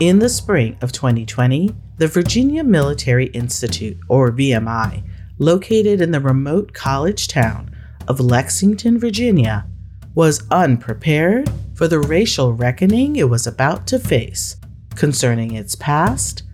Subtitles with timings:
[0.00, 5.02] In the spring of 2020, the Virginia Military Institute, or VMI,
[5.38, 7.76] located in the remote college town
[8.08, 9.66] of Lexington, Virginia,
[10.14, 14.56] was unprepared for the racial reckoning it was about to face
[14.94, 16.44] concerning its past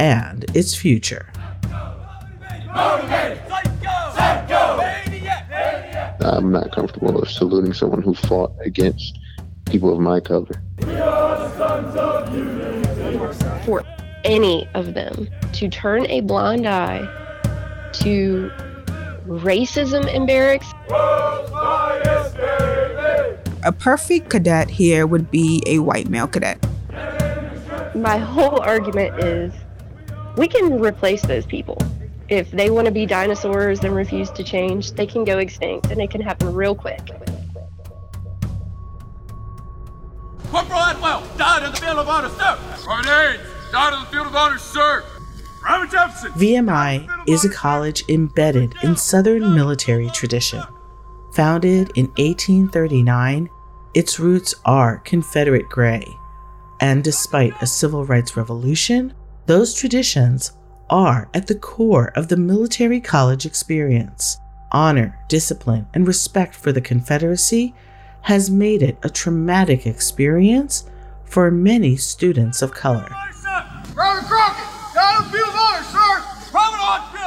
[0.00, 1.30] and its future.
[6.20, 9.20] I'm not comfortable of saluting someone who fought against
[9.66, 10.60] people of my color.
[13.68, 13.84] For
[14.24, 17.02] any of them to turn a blind eye
[18.00, 18.50] to
[19.26, 20.72] racism in barracks.
[23.62, 26.66] A perfect cadet here would be a white male cadet.
[27.94, 29.52] My whole argument is
[30.38, 31.76] we can replace those people.
[32.30, 36.00] If they want to be dinosaurs and refuse to change, they can go extinct and
[36.00, 37.06] it can happen real quick.
[40.50, 42.58] Corporal Atwill died in the field of honor, sir.
[42.82, 45.04] Private Aids died in the field of honor, sir.
[45.60, 46.32] Private Jefferson.
[46.32, 50.62] VMI is a college embedded in Southern military tradition.
[51.34, 53.48] Founded in 1839,
[53.94, 56.06] its roots are Confederate gray.
[56.80, 59.12] And despite a civil rights revolution,
[59.46, 60.52] those traditions
[60.90, 64.38] are at the core of the military college experience.
[64.72, 67.74] Honor, discipline, and respect for the Confederacy
[68.22, 70.84] has made it a traumatic experience
[71.24, 73.08] for many students of color.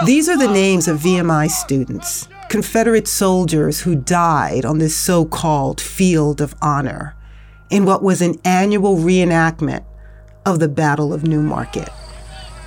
[0.05, 5.79] These are the names of VMI students, Confederate soldiers who died on this so called
[5.81, 7.15] field of honor
[7.69, 9.85] in what was an annual reenactment
[10.45, 11.89] of the Battle of New Market.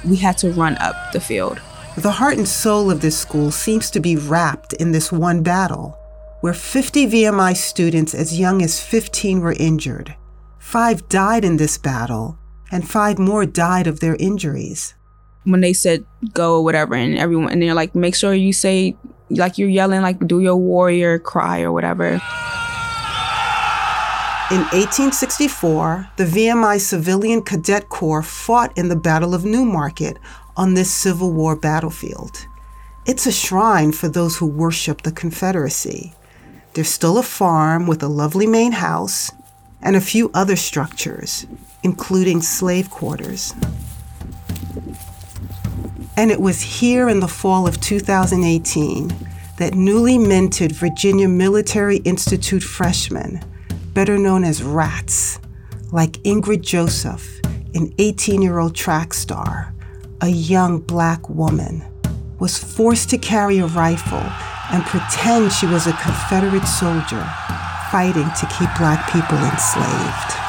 [0.04, 1.60] We had to run up the field.
[1.96, 5.98] The heart and soul of this school seems to be wrapped in this one battle,
[6.40, 10.14] where 50 VMI students as young as 15 were injured.
[10.58, 12.38] Five died in this battle,
[12.74, 14.94] and five more died of their injuries.
[15.44, 18.96] When they said go or whatever, and everyone, and they're like, make sure you say,
[19.30, 22.20] like you're yelling, like do your warrior cry or whatever.
[24.50, 30.18] In 1864, the VMI Civilian Cadet Corps fought in the Battle of New Market
[30.56, 32.46] on this Civil War battlefield.
[33.06, 36.12] It's a shrine for those who worship the Confederacy.
[36.72, 39.30] There's still a farm with a lovely main house
[39.80, 41.46] and a few other structures,
[41.84, 43.54] including slave quarters.
[46.16, 49.12] And it was here in the fall of 2018
[49.58, 53.40] that newly minted Virginia Military Institute freshmen
[53.94, 55.38] better known as rats,
[55.92, 57.40] like Ingrid Joseph,
[57.74, 59.72] an 18 year old track star,
[60.20, 61.84] a young black woman,
[62.40, 64.26] was forced to carry a rifle
[64.72, 67.24] and pretend she was a Confederate soldier
[67.92, 70.43] fighting to keep black people enslaved.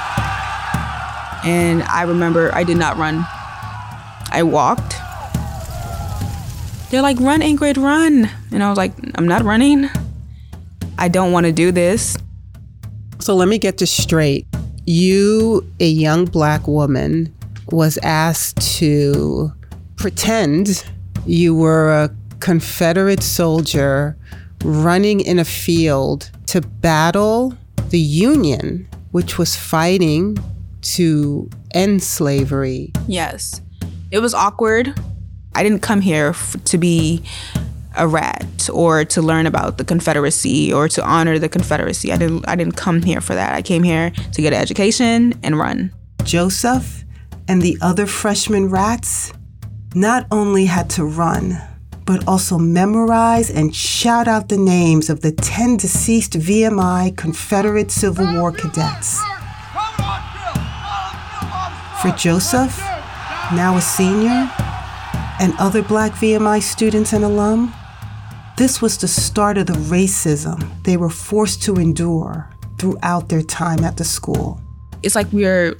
[1.45, 3.25] And I remember I did not run,
[4.31, 4.95] I walked.
[6.89, 8.29] They're like, run, Ingrid, run.
[8.51, 9.89] And I was like, I'm not running.
[10.97, 12.17] I don't want to do this.
[13.19, 14.47] So let me get this straight.
[14.85, 17.33] You, a young black woman,
[17.69, 19.51] was asked to
[19.95, 20.83] pretend
[21.25, 24.17] you were a Confederate soldier
[24.63, 27.55] running in a field to battle
[27.89, 30.37] the Union, which was fighting
[30.85, 32.91] to end slavery.
[33.07, 33.61] Yes.
[34.11, 34.93] It was awkward.
[35.53, 37.23] I didn't come here f- to be
[37.97, 42.11] a rat or to learn about the Confederacy or to honor the Confederacy.
[42.11, 43.53] I didn't I didn't come here for that.
[43.55, 45.91] I came here to get an education and run.
[46.23, 47.03] Joseph
[47.47, 49.31] and the other freshman rats
[49.93, 51.57] not only had to run,
[52.05, 58.33] but also memorize and shout out the names of the 10 deceased VMI Confederate Civil
[58.33, 59.21] War cadets.
[62.01, 62.77] For Joseph,
[63.53, 64.51] now a senior,
[65.39, 67.73] and other black VMI students and alum,
[68.57, 73.83] this was the start of the racism they were forced to endure throughout their time
[73.83, 74.61] at the school.
[75.03, 75.75] It's like we're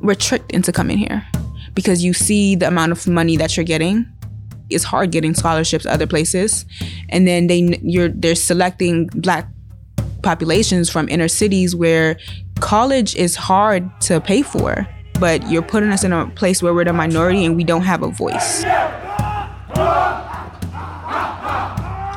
[0.00, 1.26] we're tricked into coming here
[1.74, 4.06] because you see the amount of money that you're getting.
[4.70, 6.64] It's hard getting scholarships other places,
[7.08, 9.48] and then they you're they're selecting black
[10.22, 12.16] populations from inner cities where
[12.60, 14.86] college is hard to pay for,
[15.20, 18.02] but you're putting us in a place where we're the minority and we don't have
[18.02, 18.64] a voice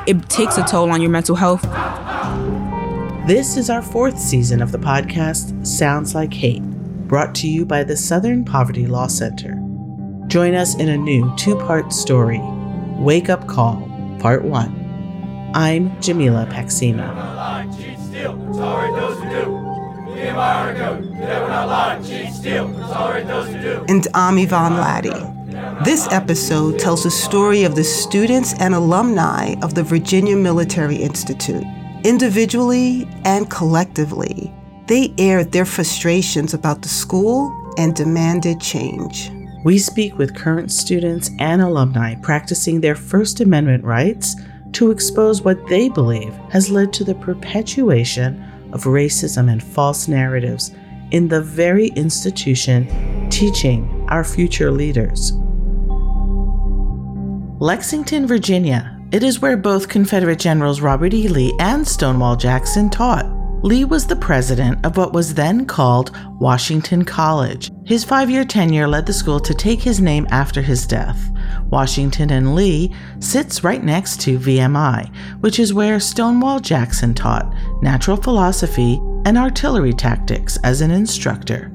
[0.08, 1.60] it takes a toll on your mental health.
[3.26, 7.84] This is our fourth season of the podcast Sounds Like Hate, brought to you by
[7.84, 9.54] the Southern Poverty Law Center.
[10.28, 12.40] Join us in a new two part story
[12.96, 13.86] Wake Up Call,
[14.18, 15.52] Part 1.
[15.54, 17.00] I'm Jamila Paxton.
[23.88, 25.84] And I'm Yvonne Latty.
[25.84, 31.62] This episode tells the story of the students and alumni of the Virginia Military Institute.
[32.02, 34.52] Individually and collectively,
[34.88, 39.30] they aired their frustrations about the school and demanded change.
[39.64, 44.34] We speak with current students and alumni practicing their First Amendment rights
[44.72, 50.72] to expose what they believe has led to the perpetuation of racism and false narratives
[51.10, 55.32] in the very institution teaching our future leaders.
[57.60, 58.94] Lexington, Virginia.
[59.10, 61.28] It is where both Confederate Generals Robert E.
[61.28, 63.26] Lee and Stonewall Jackson taught.
[63.62, 67.72] Lee was the president of what was then called Washington College.
[67.84, 71.20] His five year tenure led the school to take his name after his death.
[71.68, 77.52] Washington and Lee sits right next to VMI, which is where Stonewall Jackson taught
[77.82, 81.72] natural philosophy and artillery tactics as an instructor.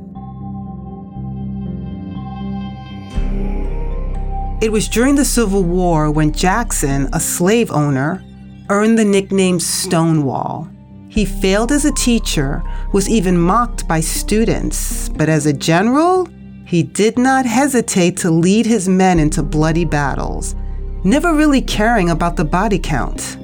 [4.62, 8.24] It was during the Civil War when Jackson, a slave owner,
[8.70, 10.70] earned the nickname Stonewall.
[11.10, 12.64] He failed as a teacher,
[12.94, 16.28] was even mocked by students, but as a general,
[16.66, 20.56] he did not hesitate to lead his men into bloody battles,
[21.04, 23.38] never really caring about the body count.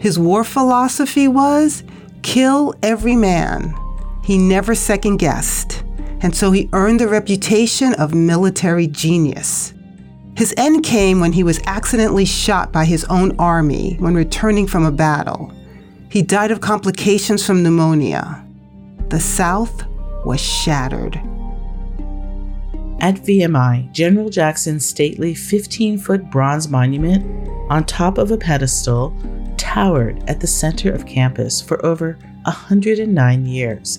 [0.00, 1.84] His war philosophy was
[2.24, 3.76] kill every man.
[4.24, 5.84] He never second guessed,
[6.20, 9.74] and so he earned the reputation of military genius.
[10.36, 14.84] His end came when he was accidentally shot by his own army when returning from
[14.84, 15.52] a battle.
[16.10, 18.44] He died of complications from pneumonia.
[19.10, 19.84] The South
[20.24, 21.16] was shattered.
[23.00, 29.14] At VMI, General Jackson's stately 15 foot bronze monument on top of a pedestal
[29.74, 33.98] towered at the center of campus for over 109 years.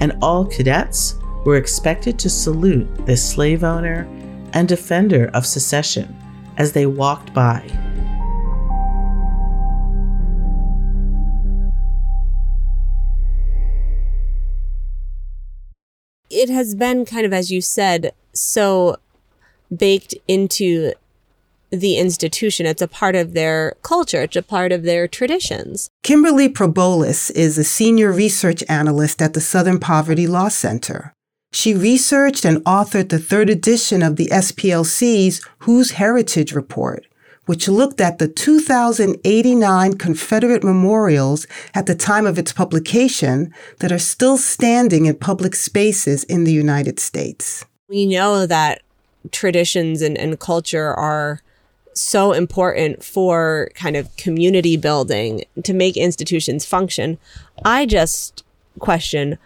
[0.00, 4.08] And all cadets were expected to salute this slave owner
[4.52, 6.12] and defender of secession
[6.56, 7.62] as they walked by.
[16.30, 18.96] it has been kind of, as you said, so
[19.74, 20.92] baked into
[21.80, 22.66] the institution.
[22.66, 25.90] It's a part of their culture, it's a part of their traditions.
[26.02, 31.12] Kimberly Probolus is a senior research analyst at the Southern Poverty Law Center.
[31.52, 37.06] She researched and authored the third edition of the SPLC's Whose Heritage Report,
[37.46, 44.00] which looked at the 2,089 Confederate memorials at the time of its publication that are
[44.00, 47.64] still standing in public spaces in the United States.
[47.88, 48.82] We know that
[49.30, 51.40] traditions and, and culture are
[51.94, 57.18] so important for kind of community building to make institutions function.
[57.64, 58.44] I just
[58.78, 59.38] question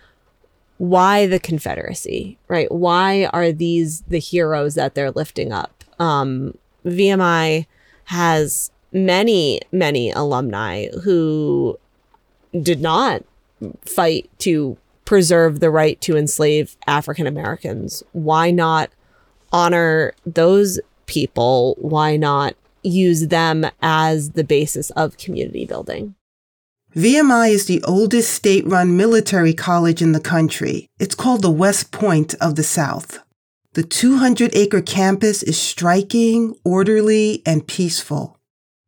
[0.78, 2.70] why the Confederacy, right?
[2.70, 5.84] Why are these the heroes that they're lifting up?
[5.98, 6.56] Um,
[6.86, 7.66] VMI
[8.04, 11.78] has many, many alumni who
[12.62, 13.24] did not
[13.84, 18.02] fight to preserve the right to enslave African Americans.
[18.12, 18.90] Why not
[19.52, 20.78] honor those
[21.08, 21.74] people?
[21.78, 26.14] Why not use them as the basis of community building?
[26.94, 30.88] VMI is the oldest state run military college in the country.
[30.98, 33.18] It's called the West Point of the South.
[33.74, 38.38] The 200 acre campus is striking, orderly, and peaceful.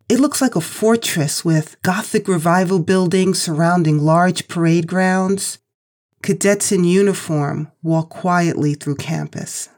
[0.08, 5.58] It looks like a fortress with Gothic revival buildings surrounding large parade grounds.
[6.22, 9.68] Cadets in uniform walk quietly through campus.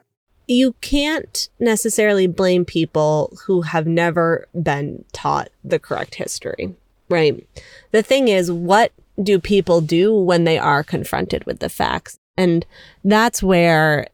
[0.47, 6.75] You can't necessarily blame people who have never been taught the correct history,
[7.09, 7.47] right?
[7.93, 12.19] The thing is, what do people do when they are confronted with the facts?
[12.37, 12.67] And
[13.05, 14.09] that's where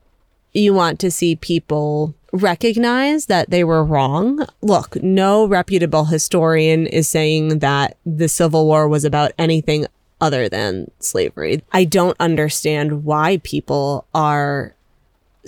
[0.52, 4.44] you want to see people recognize that they were wrong.
[4.61, 9.87] Look, no reputable historian is saying that the Civil War was about anything
[10.20, 11.62] other than slavery.
[11.73, 14.75] I don't understand why people are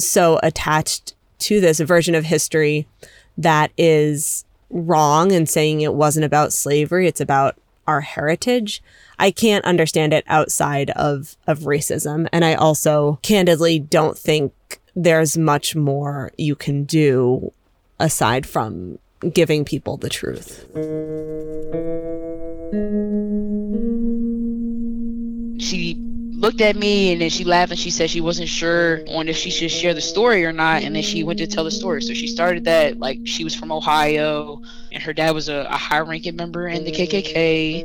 [0.01, 2.87] so attached to this version of history
[3.39, 8.83] that is wrong and saying it wasn't about slavery, it's about our heritage.
[9.19, 14.53] I can't understand it outside of of racism and I also candidly don't think
[14.95, 17.53] there's much more you can do
[17.99, 18.99] aside from
[19.33, 20.67] giving people the truth.
[25.61, 26.00] She
[26.41, 29.37] looked at me and then she laughed and she said she wasn't sure on if
[29.37, 32.01] she should share the story or not and then she went to tell the story
[32.01, 35.77] so she started that like she was from ohio and her dad was a, a
[35.77, 37.85] high ranking member in the kkk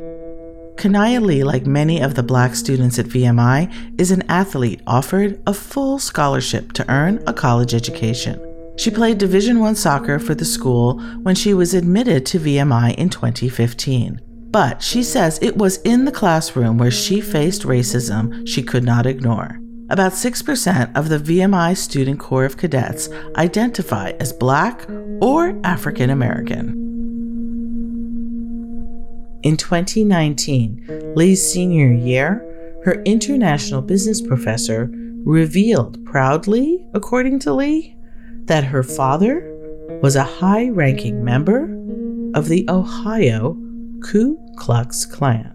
[0.76, 5.54] Kanaya Lee, like many of the black students at VMI, is an athlete offered a
[5.54, 8.38] full scholarship to earn a college education.
[8.76, 13.08] She played Division 1 soccer for the school when she was admitted to VMI in
[13.08, 14.20] 2015.
[14.56, 19.04] But she says it was in the classroom where she faced racism she could not
[19.04, 19.60] ignore.
[19.90, 24.88] About 6% of the VMI Student Corps of Cadets identify as Black
[25.20, 26.70] or African American.
[29.42, 34.90] In 2019, Lee's senior year, her international business professor
[35.26, 37.94] revealed proudly, according to Lee,
[38.46, 39.52] that her father
[40.00, 41.64] was a high ranking member
[42.34, 43.58] of the Ohio
[44.02, 45.52] Ku Klux Klan.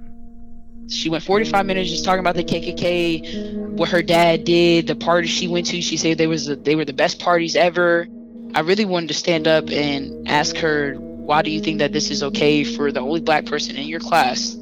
[0.90, 5.30] She went 45 minutes just talking about the KKK, what her dad did, the parties
[5.30, 5.82] she went to.
[5.82, 8.08] She said they was the, they were the best parties ever.
[8.54, 12.12] I really wanted to stand up and ask her, why do you think that this
[12.12, 14.58] is okay for the only black person in your class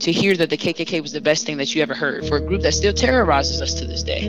[0.00, 2.40] to hear that the KKK was the best thing that you ever heard for a
[2.40, 4.28] group that still terrorizes us to this day?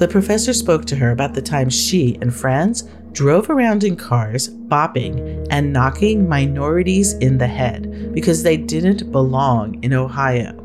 [0.00, 4.48] The professor spoke to her about the time she and friends drove around in cars,
[4.48, 10.56] bopping and knocking minorities in the head because they didn't belong in Ohio.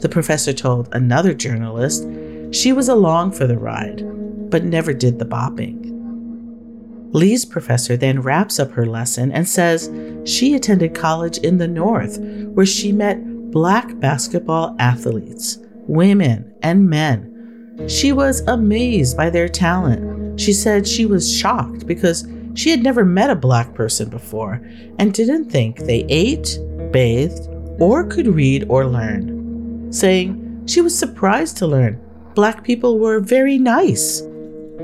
[0.00, 2.06] The professor told another journalist
[2.52, 4.02] she was along for the ride,
[4.50, 5.86] but never did the bopping.
[7.12, 9.90] Lee's professor then wraps up her lesson and says
[10.30, 17.88] she attended college in the North where she met black basketball athletes, women, and men.
[17.88, 20.25] She was amazed by their talent.
[20.36, 24.60] She said she was shocked because she had never met a black person before
[24.98, 26.58] and didn't think they ate,
[26.90, 32.00] bathed, or could read or learn, saying she was surprised to learn
[32.36, 34.20] black people were very nice.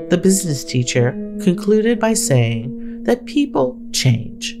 [0.09, 1.11] The business teacher
[1.43, 4.59] concluded by saying that people change.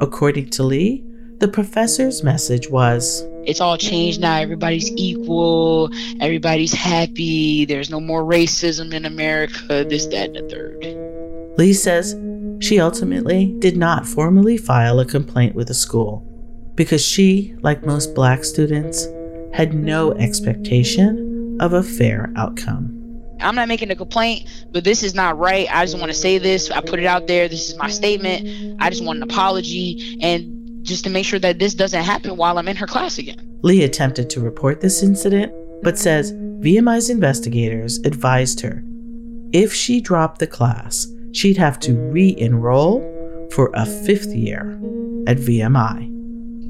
[0.00, 1.04] According to Lee,
[1.40, 4.36] the professor's message was It's all changed now.
[4.36, 5.90] Everybody's equal.
[6.20, 7.64] Everybody's happy.
[7.64, 9.84] There's no more racism in America.
[9.88, 11.58] This, that, and the third.
[11.58, 12.14] Lee says
[12.60, 16.26] she ultimately did not formally file a complaint with the school
[16.74, 19.06] because she, like most black students,
[19.54, 22.96] had no expectation of a fair outcome.
[23.40, 25.66] I'm not making a complaint, but this is not right.
[25.74, 26.70] I just want to say this.
[26.70, 27.48] I put it out there.
[27.48, 28.76] This is my statement.
[28.80, 32.58] I just want an apology and just to make sure that this doesn't happen while
[32.58, 33.58] I'm in her class again.
[33.62, 38.82] Lee attempted to report this incident, but says VMI's investigators advised her
[39.52, 43.00] if she dropped the class, she'd have to re enroll
[43.52, 44.78] for a fifth year
[45.26, 46.08] at VMI.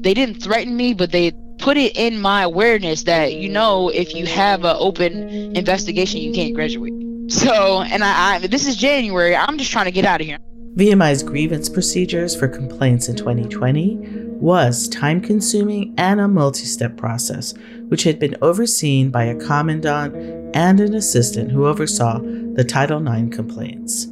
[0.01, 4.15] They didn't threaten me, but they put it in my awareness that you know if
[4.15, 6.91] you have an open investigation you can't graduate
[7.27, 10.39] so and I, I this is january i'm just trying to get out of here
[10.75, 13.97] VMI's grievance procedures for complaints in 2020
[14.39, 17.53] was time consuming and a multi step process,
[17.89, 20.15] which had been overseen by a commandant
[20.55, 24.07] and an assistant who oversaw the Title IX complaints.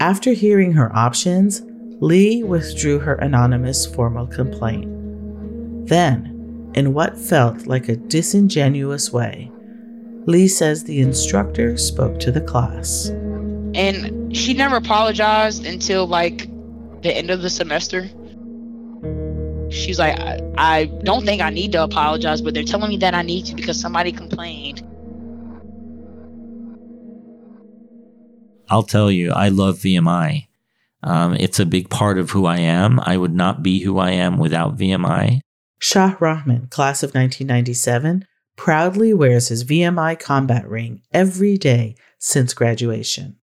[0.00, 1.62] After hearing her options,
[2.00, 4.88] Lee withdrew her anonymous formal complaint.
[5.86, 9.52] Then, in what felt like a disingenuous way.
[10.26, 13.08] Lee says the instructor spoke to the class.
[13.74, 16.48] And she never apologized until like
[17.02, 18.08] the end of the semester.
[19.70, 23.14] She's like, I, I don't think I need to apologize, but they're telling me that
[23.14, 24.82] I need to because somebody complained.
[28.68, 30.46] I'll tell you, I love VMI.
[31.02, 33.00] Um, it's a big part of who I am.
[33.00, 35.40] I would not be who I am without VMI.
[35.78, 43.39] Shah Rahman, class of 1997, proudly wears his VMI combat ring every day since graduation.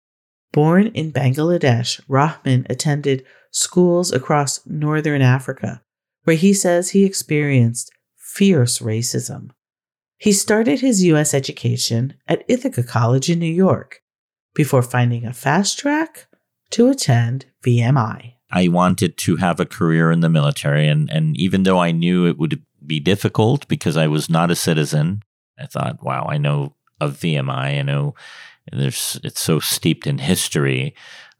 [0.51, 5.81] Born in Bangladesh, Rahman attended schools across northern Africa,
[6.23, 9.49] where he says he experienced fierce racism.
[10.17, 11.33] He started his U.S.
[11.33, 14.01] education at Ithaca College in New York
[14.55, 16.27] before finding a fast track
[16.71, 18.33] to attend VMI.
[18.51, 20.87] I wanted to have a career in the military.
[20.87, 24.55] And, and even though I knew it would be difficult because I was not a
[24.55, 25.23] citizen,
[25.59, 27.79] I thought, wow, I know of VMI.
[27.79, 28.15] I know
[28.71, 30.95] there's it's so steeped in history.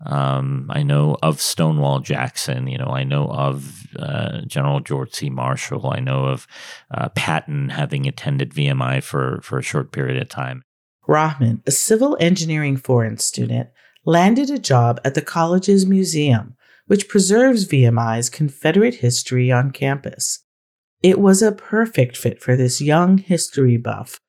[0.05, 2.67] Um, I know of Stonewall Jackson.
[2.67, 5.29] You know, I know of uh, General George C.
[5.29, 5.89] Marshall.
[5.91, 6.47] I know of
[6.91, 10.63] uh, Patton having attended VMI for for a short period of time.
[11.07, 13.69] Rahman, a civil engineering foreign student,
[14.05, 16.57] landed a job at the college's museum
[16.87, 20.43] which preserves VMI's Confederate history on campus.
[21.03, 24.19] It was a perfect fit for this young history buff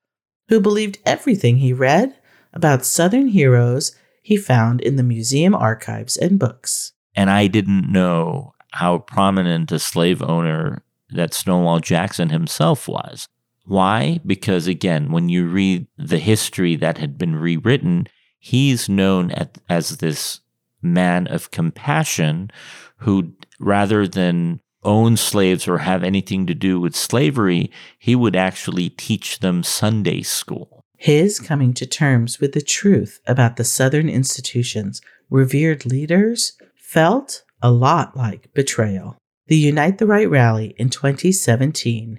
[0.48, 2.17] who believed everything he read
[2.52, 6.92] about Southern heroes he found in the museum archives and books.
[7.14, 13.28] And I didn't know how prominent a slave owner that Stonewall Jackson himself was.
[13.64, 14.20] Why?
[14.24, 18.06] Because again, when you read the history that had been rewritten,
[18.38, 20.40] he's known at, as this
[20.80, 22.50] man of compassion
[22.98, 28.90] who, rather than own slaves or have anything to do with slavery, he would actually
[28.90, 30.77] teach them Sunday school.
[31.00, 35.00] His coming to terms with the truth about the Southern institutions'
[35.30, 39.16] revered leaders felt a lot like betrayal.
[39.46, 42.18] The Unite the Right rally in 2017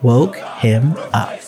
[0.00, 1.40] woke him up.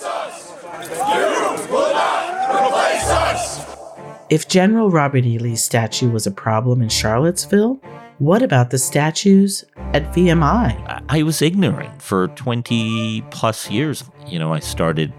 [4.28, 5.38] If General Robert E.
[5.38, 7.80] Lee's statue was a problem in Charlottesville,
[8.18, 11.04] what about the statues at VMI?
[11.08, 14.02] I was ignorant for 20 plus years.
[14.26, 15.12] You know, I started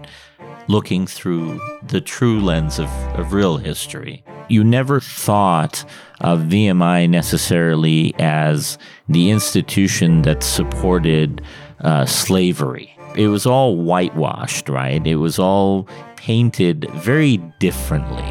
[0.68, 4.22] looking through the true lens of, of real history.
[4.48, 5.84] You never thought
[6.20, 11.42] of VMI necessarily as the institution that supported
[11.80, 12.94] uh, slavery.
[13.16, 15.04] It was all whitewashed, right?
[15.06, 18.24] It was all painted very differently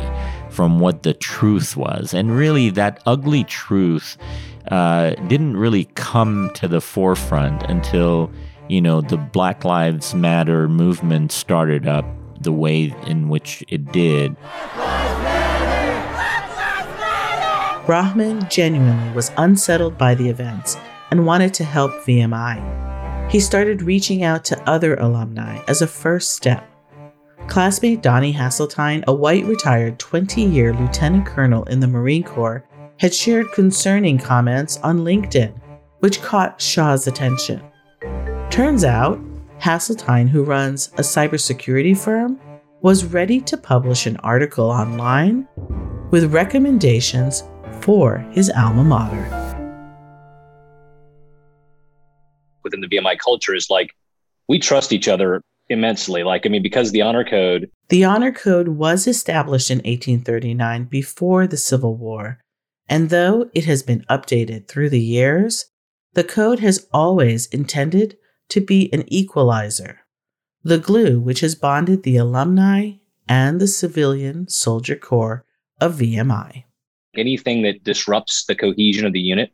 [0.50, 2.14] from what the truth was.
[2.14, 4.18] And really, that ugly truth
[4.72, 8.32] uh, didn't really come to the forefront until,
[8.68, 12.06] you know, the Black Lives Matter movement started up
[12.42, 14.36] the way in which it did.
[17.88, 20.78] Rahman genuinely was unsettled by the events
[21.10, 23.32] and wanted to help VMI.
[23.32, 26.70] He started reaching out to other alumni as a first step.
[27.48, 32.68] Classmate Donnie Hasseltine, a white retired 20 year lieutenant colonel in the Marine Corps,
[33.00, 35.54] had shared concerning comments on LinkedIn,
[36.00, 37.62] which caught Shah's attention.
[38.50, 39.20] Turns out,
[39.60, 42.40] Hasseltine, who runs a cybersecurity firm,
[42.82, 45.48] was ready to publish an article online
[46.12, 47.44] with recommendations
[47.82, 49.24] for his alma mater.
[52.64, 53.92] Within the VMI culture is like
[54.48, 56.24] we trust each other immensely.
[56.24, 57.70] Like, I mean, because the honor code.
[57.90, 62.40] The honor code was established in 1839 before the Civil War,
[62.88, 65.66] and though it has been updated through the years,
[66.14, 68.18] the code has always intended
[68.50, 70.02] to be an equalizer,
[70.64, 72.92] the glue which has bonded the alumni
[73.28, 75.46] and the civilian soldier corps
[75.82, 76.64] of VMI.
[77.16, 79.52] Anything that disrupts the cohesion of the unit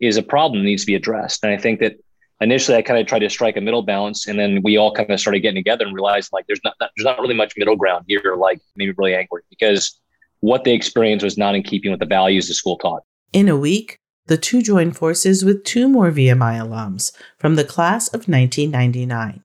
[0.00, 1.44] is a problem that needs to be addressed.
[1.44, 1.96] And I think that
[2.40, 5.10] initially I kind of tried to strike a middle balance, and then we all kind
[5.10, 7.76] of started getting together and realized like there's not, not there's not really much middle
[7.76, 8.34] ground here.
[8.36, 9.98] Like maybe really angry because
[10.40, 13.02] what they experienced was not in keeping with the values the school taught.
[13.32, 18.08] In a week, the two joined forces with two more VMI alums from the class
[18.08, 19.42] of 1999.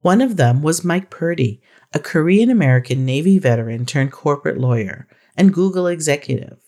[0.00, 1.60] One of them was Mike Purdy,
[1.92, 6.58] a Korean American Navy veteran turned corporate lawyer and Google executive,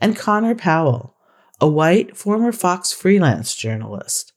[0.00, 1.16] and Connor Powell,
[1.60, 4.32] a white former Fox freelance journalist.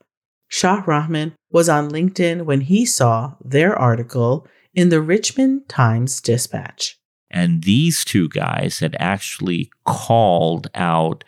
[0.47, 6.97] Shah Rahman was on LinkedIn when he saw their article in the Richmond Times Dispatch.
[7.31, 11.23] And these two guys had actually called out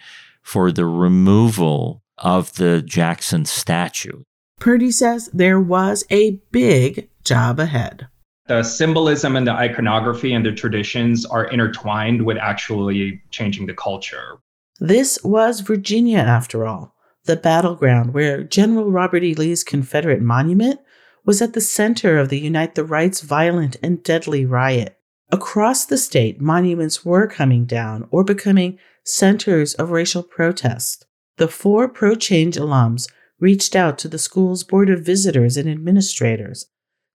[0.45, 4.23] for the removal of the Jackson statue.
[4.59, 8.07] Purdy says there was a big job ahead.
[8.47, 14.37] The symbolism and the iconography and the traditions are intertwined with actually changing the culture.
[14.79, 16.93] This was Virginia, after all
[17.25, 19.33] the battleground where General Robert E.
[19.33, 20.79] Lee's Confederate monument
[21.25, 24.99] was at the center of the Unite the Right's violent and deadly riot.
[25.31, 31.05] Across the state, monuments were coming down or becoming centers of racial protest.
[31.37, 33.07] The four pro change alums
[33.39, 36.65] reached out to the school's board of visitors and administrators.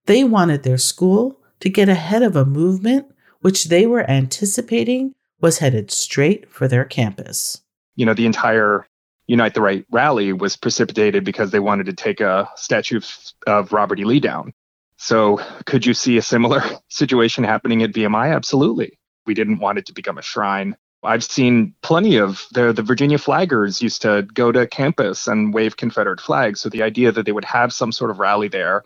[0.07, 3.07] They wanted their school to get ahead of a movement
[3.40, 7.62] which they were anticipating was headed straight for their campus.
[7.96, 8.87] You know, the entire
[9.26, 13.09] Unite the Right rally was precipitated because they wanted to take a statue of,
[13.46, 14.05] of Robert E.
[14.05, 14.53] Lee down.
[14.96, 18.35] So, could you see a similar situation happening at VMI?
[18.35, 18.98] Absolutely.
[19.26, 20.76] We didn't want it to become a shrine.
[21.03, 25.77] I've seen plenty of the the Virginia flaggers used to go to campus and wave
[25.77, 26.61] Confederate flags.
[26.61, 28.85] So the idea that they would have some sort of rally there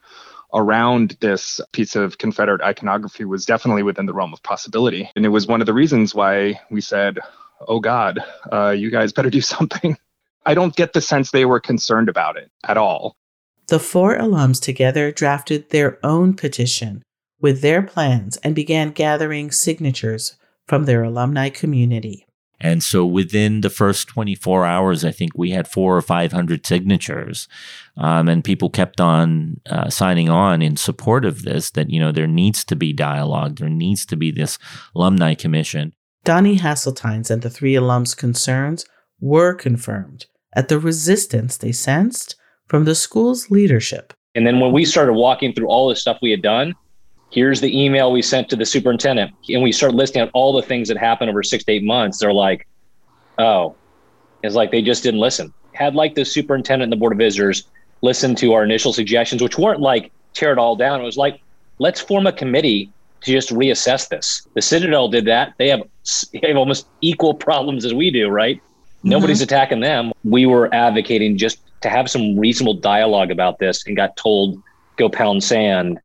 [0.52, 5.10] around this piece of Confederate iconography was definitely within the realm of possibility.
[5.16, 7.18] And it was one of the reasons why we said,
[7.66, 8.20] "Oh God,
[8.52, 9.96] uh, you guys better do something."
[10.46, 13.16] I don't get the sense they were concerned about it at all.
[13.68, 17.02] The four alums together drafted their own petition
[17.40, 22.26] with their plans and began gathering signatures from their alumni community.
[22.60, 27.48] And so within the first 24 hours, I think we had four or 500 signatures.
[27.96, 32.12] Um, and people kept on uh, signing on in support of this that, you know,
[32.12, 34.58] there needs to be dialogue, there needs to be this
[34.94, 35.92] alumni commission.
[36.24, 38.86] Donnie Hasseltine's and the three alums' concerns
[39.20, 44.14] were confirmed at the resistance they sensed from the school's leadership.
[44.34, 46.74] And then when we started walking through all the stuff we had done,
[47.34, 49.34] here's the email we sent to the superintendent.
[49.48, 52.18] And we start listing out all the things that happened over six to eight months.
[52.18, 52.68] They're like,
[53.38, 53.74] oh,
[54.44, 55.52] it's like they just didn't listen.
[55.72, 57.64] Had like the superintendent and the board of visitors
[58.02, 61.00] listen to our initial suggestions, which weren't like tear it all down.
[61.00, 61.40] It was like,
[61.78, 62.92] let's form a committee
[63.22, 64.46] to just reassess this.
[64.54, 65.54] The Citadel did that.
[65.58, 65.82] They have,
[66.32, 68.58] they have almost equal problems as we do, right?
[68.58, 69.08] Mm-hmm.
[69.08, 70.12] Nobody's attacking them.
[70.22, 74.62] We were advocating just to have some reasonable dialogue about this and got told,
[74.96, 75.98] go pound sand.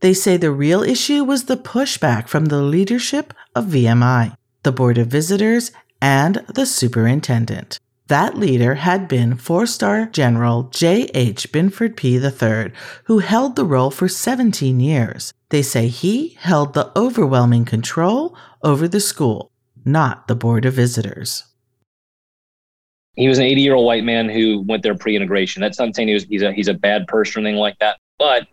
[0.00, 4.98] They say the real issue was the pushback from the leadership of VMI, the Board
[4.98, 7.78] of Visitors, and the superintendent.
[8.08, 11.50] That leader had been four star General J.H.
[11.50, 12.72] Binford Peay III,
[13.04, 15.32] who held the role for 17 years.
[15.48, 19.50] They say he held the overwhelming control over the school,
[19.84, 21.44] not the Board of Visitors.
[23.14, 25.60] He was an 80 year old white man who went there pre integration.
[25.60, 27.98] That's not saying he was, he's, a, he's a bad person or anything like that,
[28.18, 28.46] but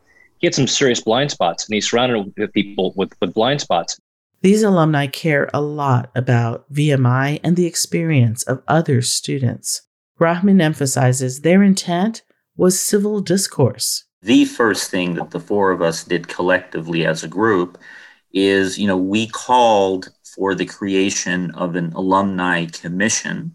[0.44, 3.98] he had some serious blind spots and he's surrounded with people with, with blind spots.
[4.42, 9.84] These alumni care a lot about VMI and the experience of other students.
[10.20, 12.24] Rahman emphasizes their intent
[12.58, 14.04] was civil discourse.
[14.22, 17.78] The first thing that the four of us did collectively as a group
[18.34, 23.54] is, you know, we called for the creation of an alumni commission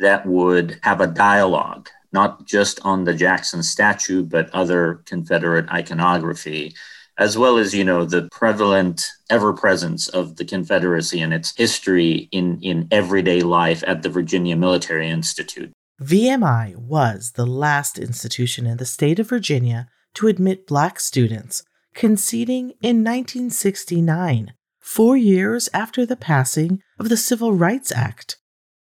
[0.00, 6.74] that would have a dialogue, not just on the Jackson statue, but other Confederate iconography
[7.18, 12.28] as well as you know the prevalent ever presence of the confederacy and its history
[12.32, 15.70] in in everyday life at the virginia military institute.
[16.02, 21.62] Vmi was the last institution in the state of virginia to admit black students
[21.94, 28.38] conceding in 1969 four years after the passing of the civil rights act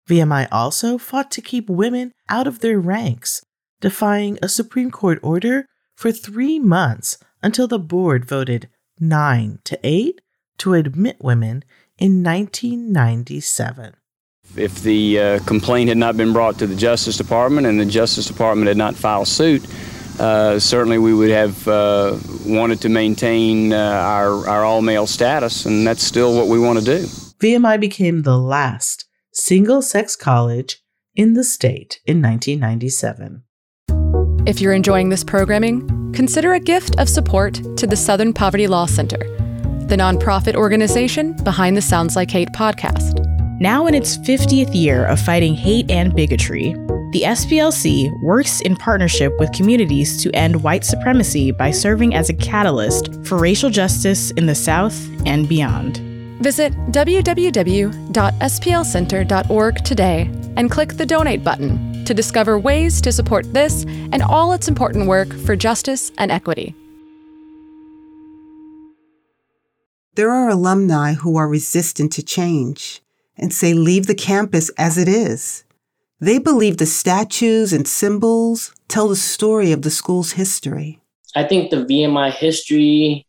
[0.10, 3.42] vmi also fought to keep women out of their ranks
[3.80, 8.70] defying a supreme court order for three months until the board voted
[9.00, 10.22] 9 to 8
[10.58, 11.64] to admit women
[11.98, 13.96] in 1997.
[14.56, 18.26] If the uh, complaint had not been brought to the Justice Department and the Justice
[18.26, 19.66] Department had not filed suit,
[20.20, 25.66] uh, certainly we would have uh, wanted to maintain uh, our, our all male status,
[25.66, 27.04] and that's still what we want to do.
[27.40, 30.84] VMI became the last single sex college
[31.16, 33.44] in the state in 1997.
[34.46, 38.86] If you're enjoying this programming, consider a gift of support to the Southern Poverty Law
[38.86, 39.18] Center,
[39.88, 43.26] the nonprofit organization behind the Sounds Like Hate podcast.
[43.60, 46.74] Now in its 50th year of fighting hate and bigotry,
[47.12, 52.36] the SPLC works in partnership with communities to end white supremacy by serving as a
[52.36, 56.09] catalyst for racial justice in the South and beyond.
[56.40, 60.22] Visit www.splcenter.org today
[60.56, 65.08] and click the donate button to discover ways to support this and all its important
[65.08, 66.74] work for justice and equity.
[70.16, 73.02] There are alumni who are resistant to change
[73.38, 75.64] and say leave the campus as it is.
[76.20, 81.00] They believe the statues and symbols tell the story of the school's history.
[81.36, 83.28] I think the VMI history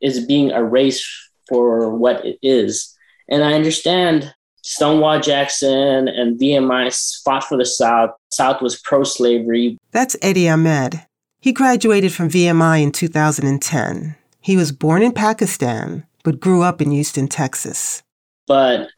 [0.00, 2.96] is being erased for what it is.
[3.28, 4.32] And I understand
[4.62, 8.10] Stonewall Jackson and VMI fought for the South.
[8.30, 9.78] South was pro slavery.
[9.92, 11.06] That's Eddie Ahmed.
[11.40, 14.16] He graduated from VMI in 2010.
[14.40, 18.02] He was born in Pakistan, but grew up in Houston, Texas.
[18.46, 18.88] But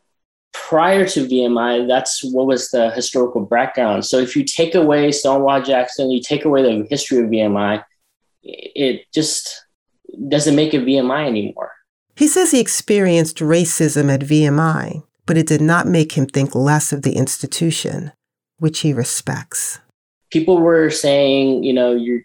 [0.53, 4.07] prior to VMI, that's what was the historical background.
[4.07, 7.85] So if you take away Stonewall Jackson, you take away the history of VMI,
[8.43, 9.65] it just
[10.29, 11.73] doesn't make it VMI anymore.
[12.17, 16.93] He says he experienced racism at VMI, but it did not make him think less
[16.93, 18.13] of the institution,
[18.59, 19.79] which he respects.
[20.31, 22.23] People were saying, you know, you're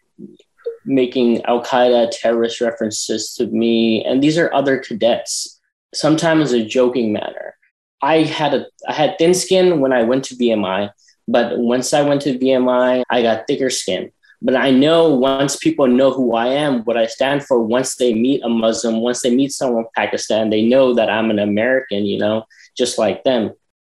[0.86, 5.60] making Al Qaeda terrorist references to me, and these are other cadets,
[5.94, 7.56] sometimes in a joking manner.
[8.02, 10.92] I had a I had thin skin when I went to VMI,
[11.28, 14.12] but once I went to VMI, I got thicker skin.
[14.46, 18.14] But I know once people know who I am, what I stand for, once they
[18.14, 22.06] meet a Muslim, once they meet someone from Pakistan, they know that I'm an American,
[22.06, 22.46] you know,
[22.78, 23.54] just like them.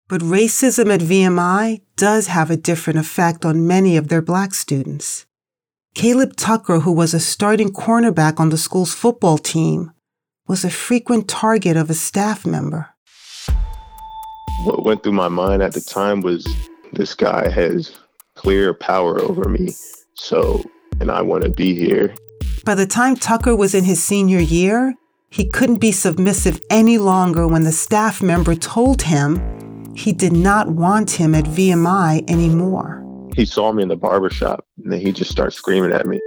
[0.08, 5.26] But racism at VMI does have a different effect on many of their black students.
[5.94, 9.92] Caleb Tucker, who was a starting cornerback on the school's football team,
[10.46, 12.88] was a frequent target of a staff member.
[14.64, 16.46] What went through my mind at the time was
[16.94, 17.98] this guy has
[18.34, 19.74] clear power over me.
[20.18, 20.62] So,
[21.00, 22.14] and I want to be here.
[22.64, 24.94] By the time Tucker was in his senior year,
[25.30, 30.68] he couldn't be submissive any longer when the staff member told him he did not
[30.70, 33.04] want him at VMI anymore.
[33.34, 36.20] he saw me in the barber shop and then he just started screaming at me.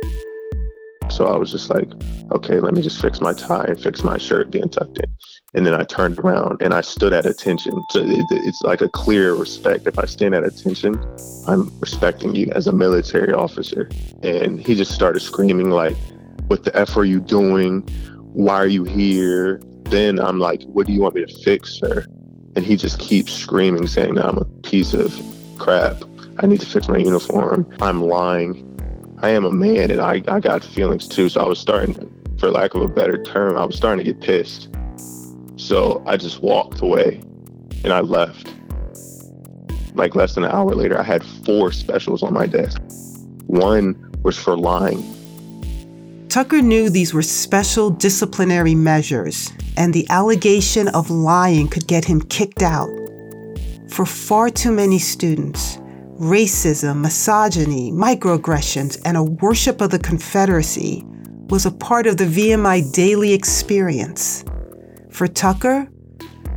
[1.09, 1.89] So I was just like,
[2.31, 5.05] okay, let me just fix my tie and fix my shirt being tucked in.
[5.53, 7.83] And then I turned around and I stood at attention.
[7.89, 9.85] So it, it's like a clear respect.
[9.85, 10.95] If I stand at attention,
[11.45, 13.89] I'm respecting you as a military officer.
[14.23, 15.97] And he just started screaming like,
[16.47, 17.81] what the F are you doing?
[18.33, 19.61] Why are you here?
[19.83, 22.05] Then I'm like, what do you want me to fix, sir?
[22.55, 25.13] And he just keeps screaming, saying that I'm a piece of
[25.57, 25.97] crap.
[26.39, 27.67] I need to fix my uniform.
[27.81, 28.67] I'm lying.
[29.21, 31.27] I am a man and I, I got feelings too.
[31.27, 32.09] So I was starting,
[32.39, 34.69] for lack of a better term, I was starting to get pissed.
[35.61, 37.21] So I just walked away
[37.83, 38.51] and I left.
[39.93, 42.81] Like less than an hour later, I had four specials on my desk.
[43.45, 45.05] One was for lying.
[46.29, 52.21] Tucker knew these were special disciplinary measures, and the allegation of lying could get him
[52.21, 52.89] kicked out.
[53.89, 55.77] For far too many students,
[56.17, 61.03] racism, misogyny, microaggressions, and a worship of the Confederacy
[61.49, 64.43] was a part of the VMI daily experience.
[65.11, 65.89] For Tucker,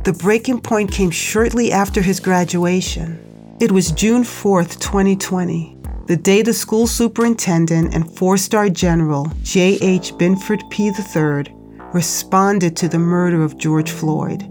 [0.05, 3.57] the breaking point came shortly after his graduation.
[3.59, 10.17] It was June 4th, 2020, the day the school superintendent and four star general J.H.
[10.17, 11.53] Binford Peay III
[11.93, 14.49] responded to the murder of George Floyd.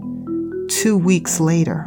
[0.69, 1.85] Two weeks later,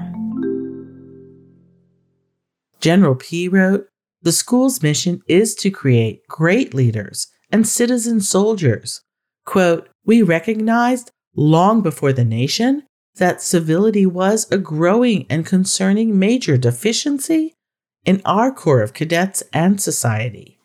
[2.81, 3.87] General Peay wrote
[4.22, 9.02] The school's mission is to create great leaders and citizen soldiers.
[9.44, 12.85] Quote, We recognized long before the nation
[13.17, 17.55] that civility was a growing and concerning major deficiency
[18.05, 20.59] in our corps of cadets and society.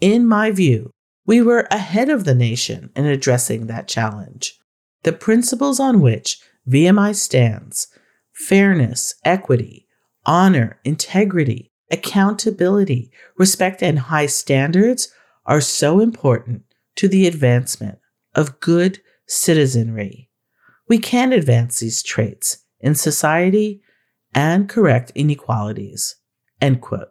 [0.00, 0.90] In my view,
[1.26, 4.58] we were ahead of the nation in addressing that challenge.
[5.04, 7.88] The principles on which VMI stands
[8.32, 9.86] fairness, equity,
[10.26, 15.12] honor, integrity, accountability, respect, and high standards
[15.46, 16.62] are so important
[16.96, 17.98] to the advancement
[18.34, 20.28] of good citizenry.
[20.88, 23.82] We can advance these traits in society
[24.34, 26.16] and correct inequalities.
[26.60, 27.08] End quote.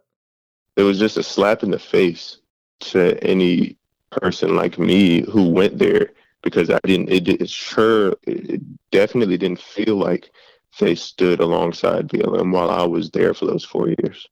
[0.76, 2.38] It was just a slap in the face
[2.82, 3.78] to any
[4.12, 9.62] person like me who went there because I didn't, it, it sure, it definitely didn't
[9.62, 10.30] feel like
[10.80, 14.28] they stood alongside BLM while I was there for those four years.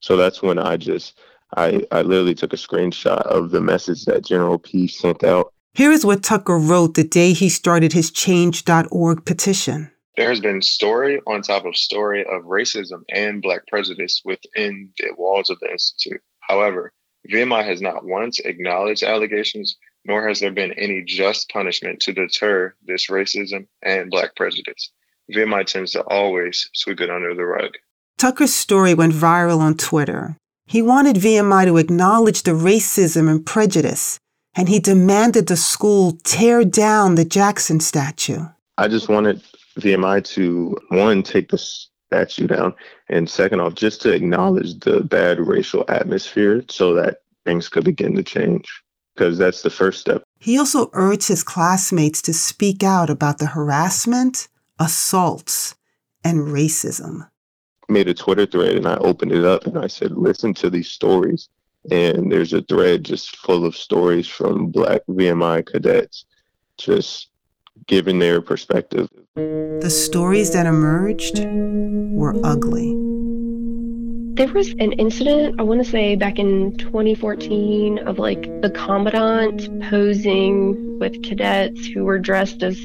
[0.00, 1.18] So that's when I just,
[1.56, 5.51] I, I literally took a screenshot of the message that General Peay sent out.
[5.74, 9.90] Here is what Tucker wrote the day he started his change.org petition.
[10.18, 15.12] There has been story on top of story of racism and black prejudice within the
[15.16, 16.20] walls of the Institute.
[16.40, 16.92] However,
[17.30, 22.74] VMI has not once acknowledged allegations, nor has there been any just punishment to deter
[22.84, 24.90] this racism and black prejudice.
[25.32, 27.70] VMI tends to always sweep it under the rug.
[28.18, 30.36] Tucker's story went viral on Twitter.
[30.66, 34.18] He wanted VMI to acknowledge the racism and prejudice,
[34.54, 38.44] and he demanded the school tear down the Jackson statue.
[38.78, 39.42] I just wanted
[39.78, 42.74] VMI to, one, take the statue down,
[43.08, 48.14] and second off, just to acknowledge the bad racial atmosphere so that things could begin
[48.16, 48.82] to change,
[49.14, 50.22] because that's the first step.
[50.38, 54.48] He also urged his classmates to speak out about the harassment
[54.82, 55.74] assaults,
[56.24, 57.28] and racism.
[57.88, 60.88] Made a Twitter thread and I opened it up and I said, listen to these
[60.88, 61.48] stories.
[61.90, 66.26] And there's a thread just full of stories from Black VMI cadets
[66.78, 67.28] just
[67.86, 69.08] giving their perspective.
[69.34, 72.96] The stories that emerged were ugly.
[74.34, 79.82] There was an incident, I want to say back in 2014, of like the commandant
[79.90, 82.80] posing with cadets who were dressed as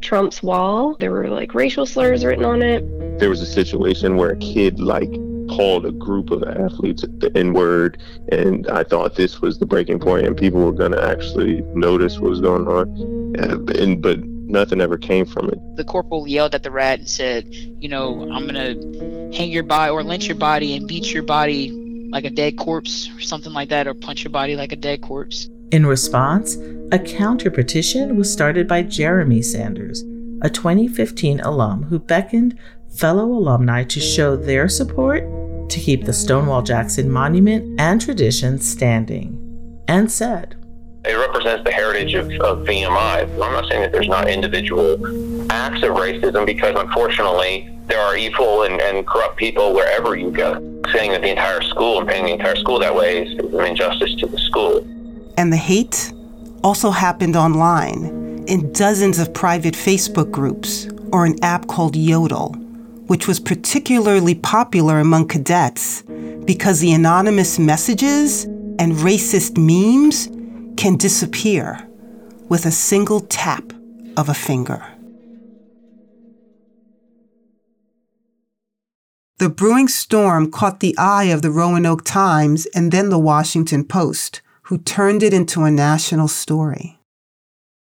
[0.00, 0.96] Trump's wall.
[0.98, 3.18] There were like racial slurs written on it.
[3.18, 5.12] There was a situation where a kid like
[5.48, 10.00] called a group of athletes the N word, and I thought this was the breaking
[10.00, 12.88] point, and people were going to actually notice what was going on.
[13.38, 15.58] And, and but nothing ever came from it.
[15.76, 18.74] The corporal yelled at the rat and said, "You know, I'm gonna
[19.36, 21.70] hang your body or lynch your body and beat your body
[22.10, 25.02] like a dead corpse, or something like that, or punch your body like a dead
[25.02, 26.56] corpse." In response,
[26.90, 30.02] a counter petition was started by Jeremy Sanders,
[30.40, 32.56] a 2015 alum who beckoned
[32.98, 35.22] fellow alumni to show their support
[35.70, 40.56] to keep the Stonewall Jackson Monument and tradition standing, and said,
[41.04, 43.22] it represents the heritage of, of VMI.
[43.22, 44.96] I'm not saying that there's not individual
[45.50, 50.54] acts of racism because unfortunately there are evil and, and corrupt people wherever you go.
[50.92, 54.14] Saying that the entire school and painting the entire school that way is an injustice
[54.16, 54.78] to the school.
[55.38, 56.12] And the hate
[56.64, 62.67] also happened online in dozens of private Facebook groups or an app called Jodel,
[63.08, 66.02] which was particularly popular among cadets
[66.44, 70.28] because the anonymous messages and racist memes
[70.76, 71.86] can disappear
[72.48, 73.72] with a single tap
[74.16, 74.82] of a finger.
[79.38, 84.42] The brewing storm caught the eye of the Roanoke Times and then the Washington Post,
[84.62, 86.98] who turned it into a national story.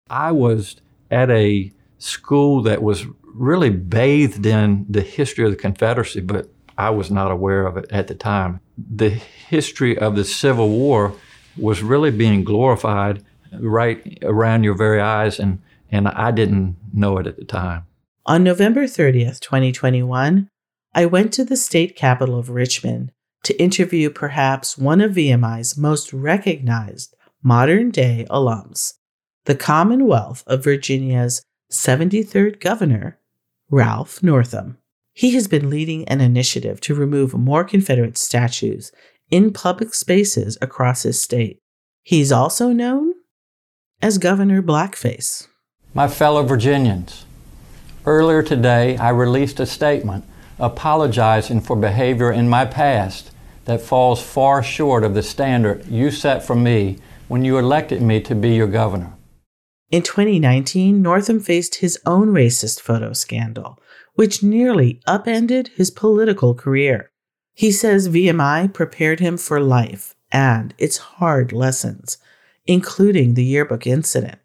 [0.08, 0.76] I was
[1.10, 6.90] at a school that was really bathed in the history of the Confederacy, but I
[6.90, 8.60] was not aware of it at the time.
[8.76, 11.14] The history of the Civil War
[11.56, 17.26] was really being glorified right around your very eyes, and, and I didn't know it
[17.26, 17.86] at the time.
[18.24, 20.48] On November 30th, 2021,
[20.94, 23.12] I went to the state capital of Richmond
[23.44, 28.94] to interview perhaps one of VMI's most recognized modern day alums,
[29.44, 33.18] the Commonwealth of Virginia's 73rd governor,
[33.72, 34.76] Ralph Northam.
[35.14, 38.92] He has been leading an initiative to remove more Confederate statues
[39.30, 41.58] in public spaces across his state.
[42.02, 43.14] He's also known
[44.02, 45.48] as Governor Blackface.
[45.94, 47.24] My fellow Virginians,
[48.04, 50.26] earlier today I released a statement
[50.58, 53.30] apologizing for behavior in my past
[53.64, 58.20] that falls far short of the standard you set for me when you elected me
[58.20, 59.14] to be your governor.
[59.92, 63.78] In 2019, Northam faced his own racist photo scandal,
[64.14, 67.10] which nearly upended his political career.
[67.52, 72.16] He says VMI prepared him for life and its hard lessons,
[72.64, 74.38] including the yearbook incident.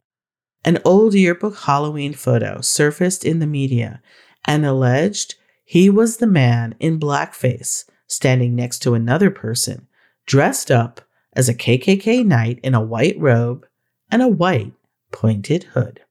[0.66, 4.02] An old yearbook Halloween photo surfaced in the media
[4.44, 9.88] and alleged he was the man in blackface standing next to another person
[10.26, 11.00] dressed up
[11.32, 13.66] as a KKK knight in a white robe
[14.12, 14.74] and a white
[15.12, 16.02] pointed hood.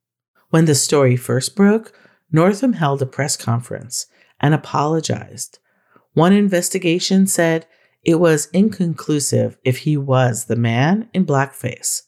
[0.50, 1.92] When the story first broke,
[2.30, 4.06] Northam held a press conference
[4.40, 5.58] and apologized.
[6.14, 7.66] One investigation said
[8.04, 12.02] it was inconclusive if he was the man in blackface.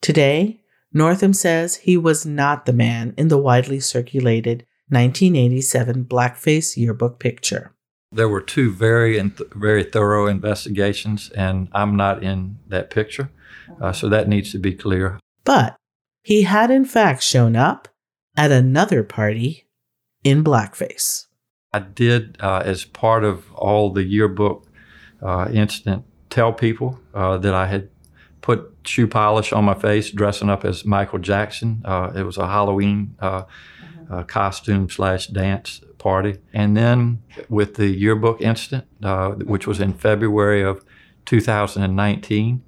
[0.00, 0.60] Today,
[0.92, 7.72] Northam says he was not the man in the widely circulated 1987 blackface yearbook picture.
[8.10, 9.18] There were two very
[9.54, 13.30] very thorough investigations, and I'm not in that picture,
[13.80, 15.18] uh, so that needs to be clear.
[15.44, 15.76] But
[16.22, 17.88] he had in fact shown up
[18.36, 19.66] at another party
[20.24, 21.26] in blackface.
[21.72, 24.66] I did, uh, as part of all the yearbook
[25.22, 27.88] uh, incident, tell people uh, that I had
[28.40, 31.82] put shoe polish on my face, dressing up as Michael Jackson.
[31.84, 33.44] Uh, it was a Halloween uh,
[34.10, 36.38] uh, costume slash dance party.
[36.52, 40.84] And then with the yearbook incident, uh, which was in February of
[41.24, 42.62] 2019,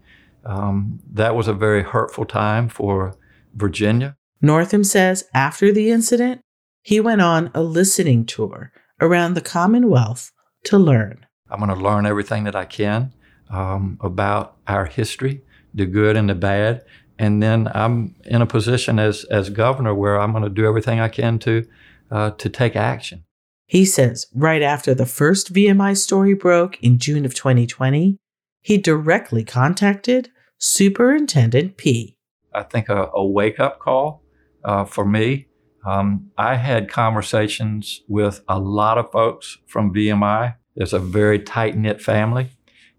[0.47, 3.17] um, that was a very hurtful time for
[3.55, 4.17] Virginia.
[4.41, 6.41] Northam says after the incident,
[6.83, 10.33] he went on a listening tour around the Commonwealth
[10.65, 11.27] to learn.
[11.51, 13.13] I'm going to learn everything that I can
[13.51, 16.85] um, about our history, the good and the bad,
[17.19, 21.01] and then I'm in a position as as governor where I'm going to do everything
[21.01, 21.67] I can to
[22.11, 23.25] uh, to take action.
[23.67, 28.19] He says right after the first VMI story broke in June of 2020,
[28.61, 32.14] he directly contacted Superintendent Peay.
[32.55, 34.23] I think a, a wake up call
[34.65, 35.47] uh, for me.
[35.85, 40.57] Um, I had conversations with a lot of folks from VMI.
[40.77, 42.51] It's a very tight knit family.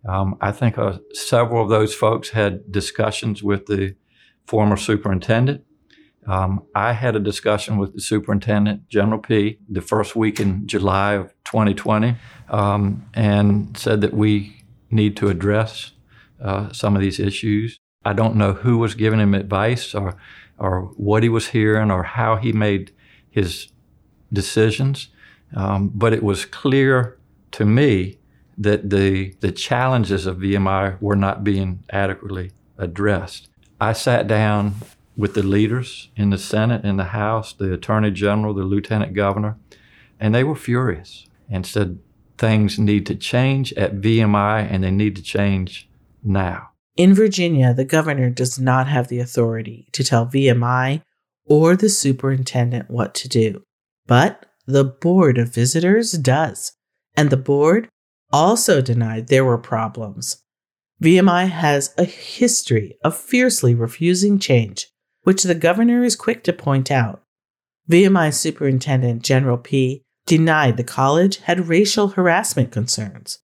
[0.08, 3.96] Um, I think uh, several of those folks had discussions with the
[4.46, 5.64] former superintendent.
[6.28, 11.14] Um, I had a discussion with the superintendent, General Peay, the first week in July
[11.14, 12.16] of 2020,
[12.50, 15.92] um, and said that we need to address
[16.42, 17.80] uh, some of these issues.
[18.06, 20.16] I don't know who was giving him advice or,
[20.60, 22.92] or what he was hearing or how he made
[23.30, 23.70] his
[24.32, 25.10] decisions,
[25.56, 27.18] um, but it was clear
[27.52, 28.20] to me
[28.58, 33.50] that the, the challenges of VMI were not being adequately addressed.
[33.82, 34.76] I sat down
[35.18, 39.58] with the leaders in the Senate in the House, the Attorney General, the Lieutenant Governor,
[40.20, 42.00] and they were furious and said
[42.38, 45.90] things need to change at VMI and they need to change
[46.24, 46.70] now.
[46.96, 51.02] In Virginia, the governor does not have the authority to tell VMI
[51.46, 53.64] or the superintendent what to do,
[54.08, 56.72] but the Board of Visitors does.
[57.18, 57.90] And the board
[58.32, 60.42] also denied there were problems
[61.04, 64.88] VMI has a history of fiercely refusing change,
[65.24, 67.22] which the governor is quick to point out.
[67.90, 73.40] VMI Superintendent General Peay denied the college had racial harassment concerns.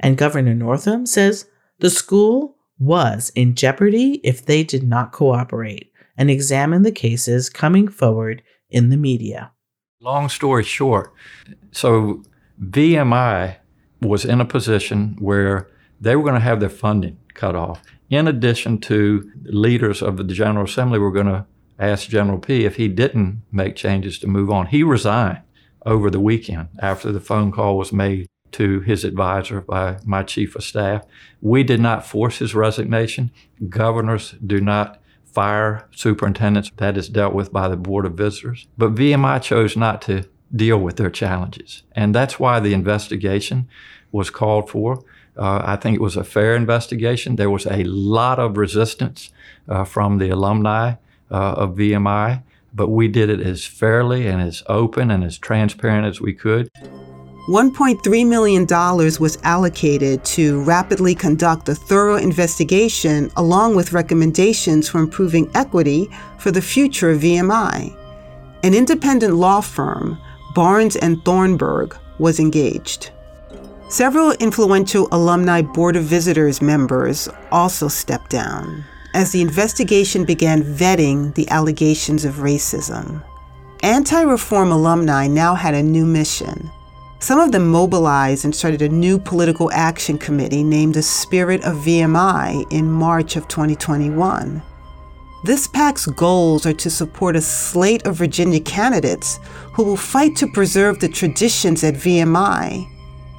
[0.00, 1.46] And Governor Northam says
[1.78, 7.88] the school was in jeopardy if they did not cooperate and examine the cases coming
[7.88, 9.52] forward in the media.
[10.00, 11.12] Long story short,
[11.72, 12.22] so
[12.62, 13.56] VMI
[14.00, 15.68] was in a position where
[16.00, 17.82] they were going to have their funding cut off.
[18.10, 21.46] In addition to leaders of the General Assembly were going to
[21.78, 24.66] ask General Peay if he didn't make changes to move on.
[24.66, 25.42] He resigned
[25.86, 30.54] over the weekend after the phone call was made to his advisor by my chief
[30.56, 31.04] of staff.
[31.40, 33.30] We did not force his resignation.
[33.68, 36.70] Governors do not fire superintendents.
[36.76, 38.66] That is dealt with by the Board of Visitors.
[38.76, 40.24] But VMI chose not to
[40.54, 41.82] deal with their challenges.
[41.92, 43.68] And that's why the investigation
[44.10, 45.04] was called for.
[45.36, 47.36] Uh, I think it was a fair investigation.
[47.36, 49.30] There was a lot of resistance
[49.68, 50.94] uh, from the alumni
[51.30, 52.42] uh, of VMI,
[52.74, 56.70] but we did it as fairly and as open and as transparent as we could.
[57.48, 58.66] $1.3 million
[59.18, 66.50] was allocated to rapidly conduct a thorough investigation along with recommendations for improving equity for
[66.50, 67.96] the future of VMI.
[68.62, 70.18] An independent law firm,
[70.54, 73.12] Barnes and Thornburg, was engaged.
[73.88, 78.84] Several influential alumni Board of Visitors members also stepped down
[79.14, 83.24] as the investigation began vetting the allegations of racism.
[83.82, 86.70] Anti reform alumni now had a new mission.
[87.20, 91.78] Some of them mobilized and started a new political action committee named the Spirit of
[91.78, 94.62] VMI in March of 2021.
[95.42, 99.40] This PAC's goals are to support a slate of Virginia candidates
[99.72, 102.88] who will fight to preserve the traditions at VMI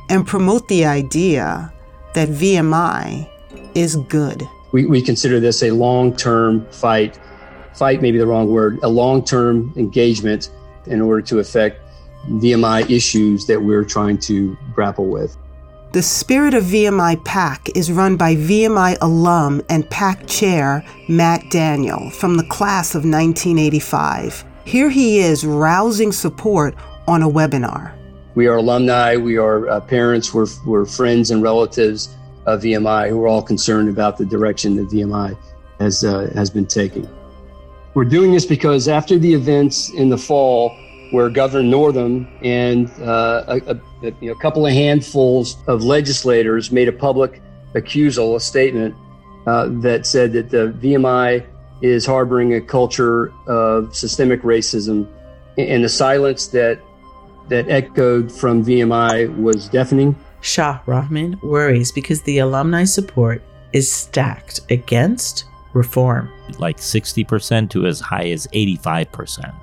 [0.10, 1.74] and promote the idea
[2.16, 3.30] that VMI
[3.76, 4.46] is good.
[4.74, 7.18] We, we consider this a long term fight.
[7.74, 10.52] Fight may be the wrong word, a long term engagement
[10.86, 11.82] in order to affect
[12.28, 15.38] VMI issues that we're trying to grapple with.
[15.92, 22.12] The Spirit of VMI PAC is run by VMI alum and PAC chair Matt Daniel
[22.12, 24.46] from the class of 1985.
[24.66, 26.76] Here he is rousing support
[27.08, 27.96] on a webinar.
[28.36, 32.16] We are alumni, we are uh, parents, we're, we're friends and relatives
[32.46, 35.36] of VMI who are all concerned about the direction that VMI
[35.80, 37.10] has, uh, has been taking.
[37.96, 40.78] We're doing this because after the events in the fall,
[41.12, 43.80] where Governor Northam and uh, a, a,
[44.22, 47.42] you know, a, couple of handfuls of legislators made a public
[47.74, 48.96] accusal, a statement
[49.48, 51.46] uh, that said that the VMI
[51.82, 55.08] is harboring a culture of systemic racism,
[55.58, 56.80] and the silence that
[57.48, 60.16] that echoed from VMI was deafening.
[60.42, 63.42] Shah Rahman worries because the alumni support
[63.74, 66.30] is stacked against reform.
[66.60, 69.54] Like 60% to as high as 85%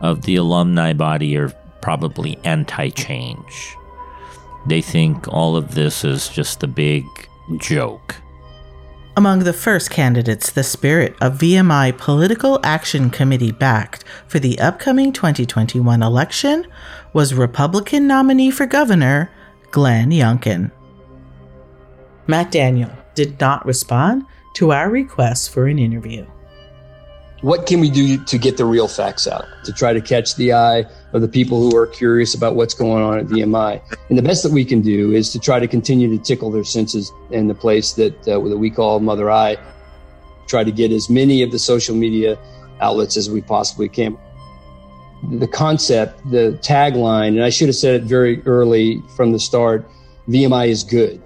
[0.00, 3.76] of the alumni body are probably anti change.
[4.66, 7.04] They think all of this is just a big
[7.58, 8.16] joke.
[9.16, 15.12] Among the first candidates the spirit of VMI Political Action Committee backed for the upcoming
[15.12, 16.66] 2021 election
[17.12, 19.30] was Republican nominee for governor
[19.70, 20.72] Glenn Youngkin.
[22.26, 24.24] Matt Daniel did not respond
[24.54, 26.26] to our request for an interview
[27.44, 30.54] what can we do to get the real facts out to try to catch the
[30.54, 30.82] eye
[31.12, 33.82] of the people who are curious about what's going on at VMI?
[34.08, 36.64] And the best that we can do is to try to continue to tickle their
[36.64, 39.58] senses in the place that, uh, that we call Mother Eye.
[40.46, 42.38] Try to get as many of the social media
[42.80, 44.16] outlets as we possibly can.
[45.30, 49.86] The concept, the tagline, and I should have said it very early from the start
[50.30, 51.22] VMI is good.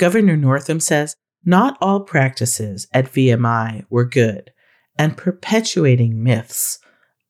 [0.00, 4.50] Governor Northam says not all practices at VMI were good,
[4.98, 6.78] and perpetuating myths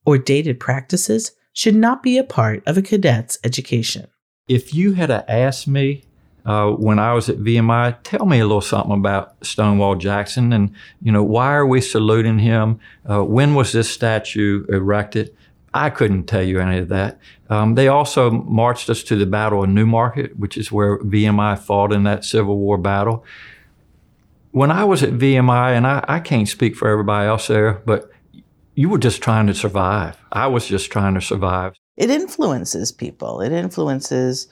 [0.06, 4.06] or dated practices should not be a part of a cadet's education.
[4.46, 6.04] If you had asked me
[6.46, 10.72] uh, when I was at VMI, tell me a little something about Stonewall Jackson and,
[11.02, 12.78] you know, why are we saluting him?
[13.04, 15.36] Uh, when was this statue erected?
[15.72, 17.18] I couldn't tell you any of that.
[17.48, 21.58] Um, they also marched us to the Battle of New Market, which is where VMI
[21.58, 23.24] fought in that Civil War battle.
[24.50, 28.10] When I was at VMI, and I, I can't speak for everybody else there, but
[28.74, 30.16] you were just trying to survive.
[30.32, 31.74] I was just trying to survive.
[31.96, 33.40] It influences people.
[33.40, 34.48] It influences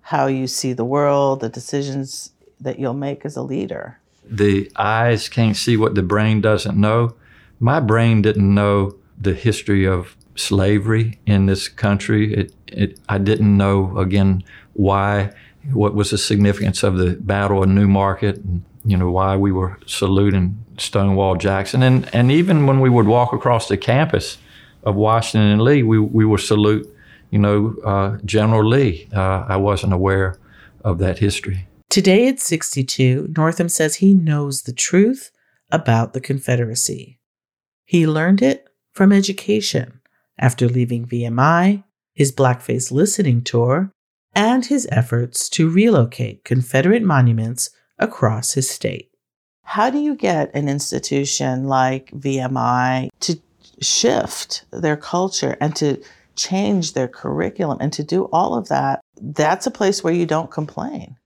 [0.00, 3.98] how you see the world, the decisions that you'll make as a leader.
[4.24, 7.14] The eyes can't see what the brain doesn't know.
[7.60, 12.32] My brain didn't know the history of slavery in this country.
[12.34, 15.32] It, it, I didn't know, again, why,
[15.72, 19.52] what was the significance of the Battle of New Market, and, you know, why we
[19.52, 21.82] were saluting Stonewall Jackson.
[21.82, 24.38] And, and even when we would walk across the campus
[24.84, 26.88] of Washington and Lee, we, we would salute,
[27.30, 29.08] you know, uh, General Lee.
[29.12, 30.38] Uh, I wasn't aware
[30.84, 31.66] of that history.
[31.90, 35.30] Today at 62, Northam says he knows the truth
[35.70, 37.18] about the Confederacy.
[37.84, 39.97] He learned it from education
[40.38, 41.84] after leaving VMI,
[42.14, 43.90] his blackface listening tour,
[44.34, 49.10] and his efforts to relocate Confederate monuments across his state.
[49.64, 53.40] How do you get an institution like VMI to
[53.80, 56.02] shift their culture and to
[56.36, 59.00] change their curriculum and to do all of that?
[59.20, 61.16] That's a place where you don't complain.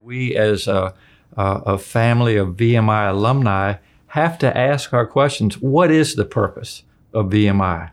[0.00, 0.94] We, as a,
[1.36, 3.76] a family of VMI alumni,
[4.08, 7.90] have to ask our questions what is the purpose of VMI?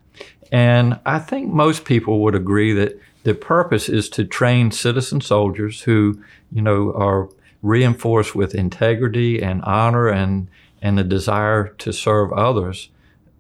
[0.51, 5.81] And I think most people would agree that the purpose is to train citizen soldiers
[5.81, 6.21] who,
[6.51, 7.29] you know, are
[7.61, 10.49] reinforced with integrity and honor and,
[10.81, 12.89] and the desire to serve others.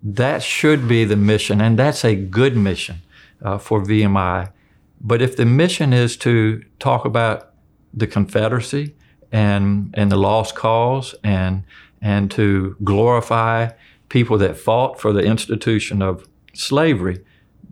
[0.01, 3.01] That should be the mission, and that's a good mission
[3.41, 4.51] uh, for VMI.
[4.99, 7.53] But if the mission is to talk about
[7.93, 8.95] the Confederacy
[9.31, 11.63] and, and the lost cause and,
[12.01, 13.69] and to glorify
[14.09, 17.23] people that fought for the institution of slavery,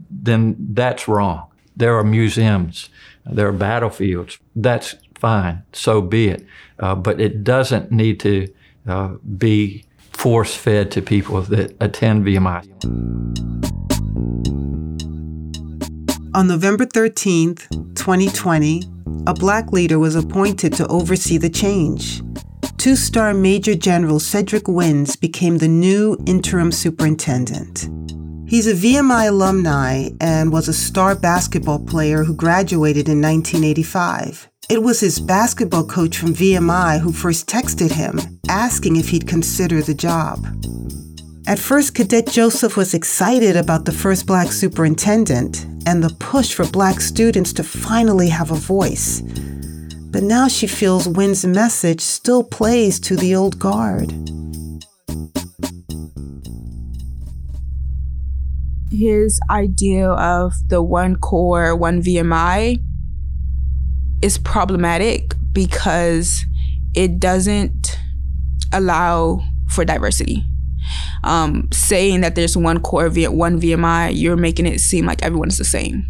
[0.09, 1.47] then that's wrong.
[1.75, 2.89] There are museums,
[3.25, 4.39] there are battlefields.
[4.55, 6.45] That's fine, so be it.
[6.79, 8.47] Uh, but it doesn't need to
[8.88, 12.67] uh, be force fed to people that attend VMI.
[16.34, 18.84] On November 13th, 2020,
[19.27, 22.21] a black leader was appointed to oversee the change.
[22.77, 27.88] Two star Major General Cedric Wins became the new interim superintendent.
[28.52, 34.49] He's a VMI alumni and was a star basketball player who graduated in 1985.
[34.70, 39.82] It was his basketball coach from VMI who first texted him asking if he'd consider
[39.82, 40.45] the job.
[41.47, 46.68] At first, Cadet Joseph was excited about the first black superintendent and the push for
[46.68, 49.22] black students to finally have a voice.
[50.12, 54.12] But now she feels Wins's message still plays to the old guard.
[58.91, 62.77] His idea of the one Corps, one VMI
[64.21, 66.45] is problematic because
[66.93, 67.97] it doesn't
[68.73, 70.45] allow for diversity.
[71.23, 75.63] Um, saying that there's one Corps, one VMI, you're making it seem like everyone's the
[75.63, 76.05] same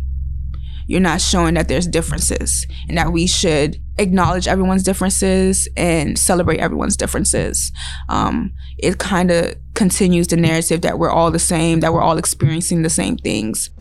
[0.91, 6.59] you're not showing that there's differences and that we should acknowledge everyone's differences and celebrate
[6.59, 7.71] everyone's differences.
[8.09, 12.19] Um, it kind of continues the narrative that we're all the same, that we're all
[12.19, 13.71] experiencing the same things.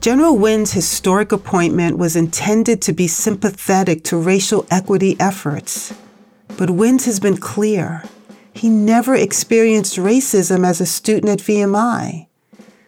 [0.00, 5.92] General Wins's historic appointment was intended to be sympathetic to racial equity efforts.
[6.56, 8.02] But Wins has been clear.
[8.54, 12.26] He never experienced racism as a student at VMI.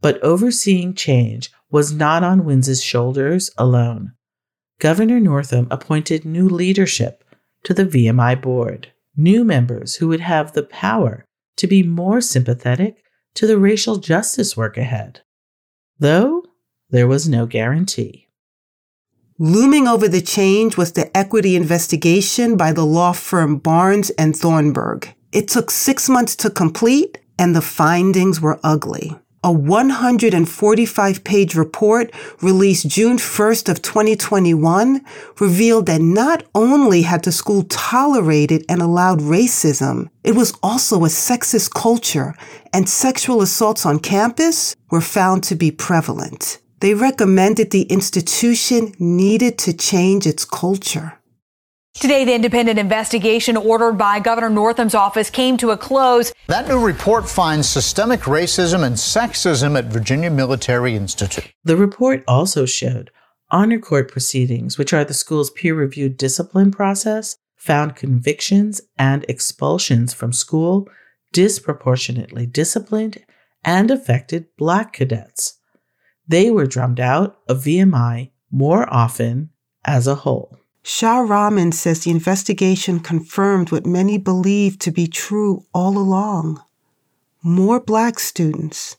[0.00, 4.14] But overseeing change was not on Wins's shoulders alone.
[4.80, 7.22] Governor Northam appointed new leadership
[7.64, 11.26] to the VMI board, new members who would have the power
[11.58, 15.20] to be more sympathetic to the racial justice work ahead.
[15.98, 16.42] Though
[16.88, 18.23] there was no guarantee.
[19.40, 25.12] Looming over the change was the equity investigation by the law firm Barnes and Thornburg.
[25.32, 29.18] It took six months to complete, and the findings were ugly.
[29.42, 35.04] A 145 page report released June 1st of 2021
[35.40, 41.08] revealed that not only had the school tolerated and allowed racism, it was also a
[41.08, 42.36] sexist culture
[42.72, 46.60] and sexual assaults on campus were found to be prevalent.
[46.84, 51.18] They recommended the institution needed to change its culture.
[51.94, 56.34] Today, the independent investigation ordered by Governor Northam's office came to a close.
[56.46, 61.54] That new report finds systemic racism and sexism at Virginia Military Institute.
[61.64, 63.10] The report also showed
[63.50, 70.12] Honor court proceedings, which are the school's peer reviewed discipline process, found convictions and expulsions
[70.12, 70.86] from school
[71.32, 73.24] disproportionately disciplined
[73.64, 75.60] and affected black cadets.
[76.26, 79.50] They were drummed out of VMI more often
[79.84, 80.58] as a whole.
[80.82, 86.62] Shah Rahman says the investigation confirmed what many believed to be true all along.
[87.42, 88.96] More black students,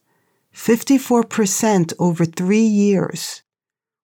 [0.53, 3.43] 54% over three years,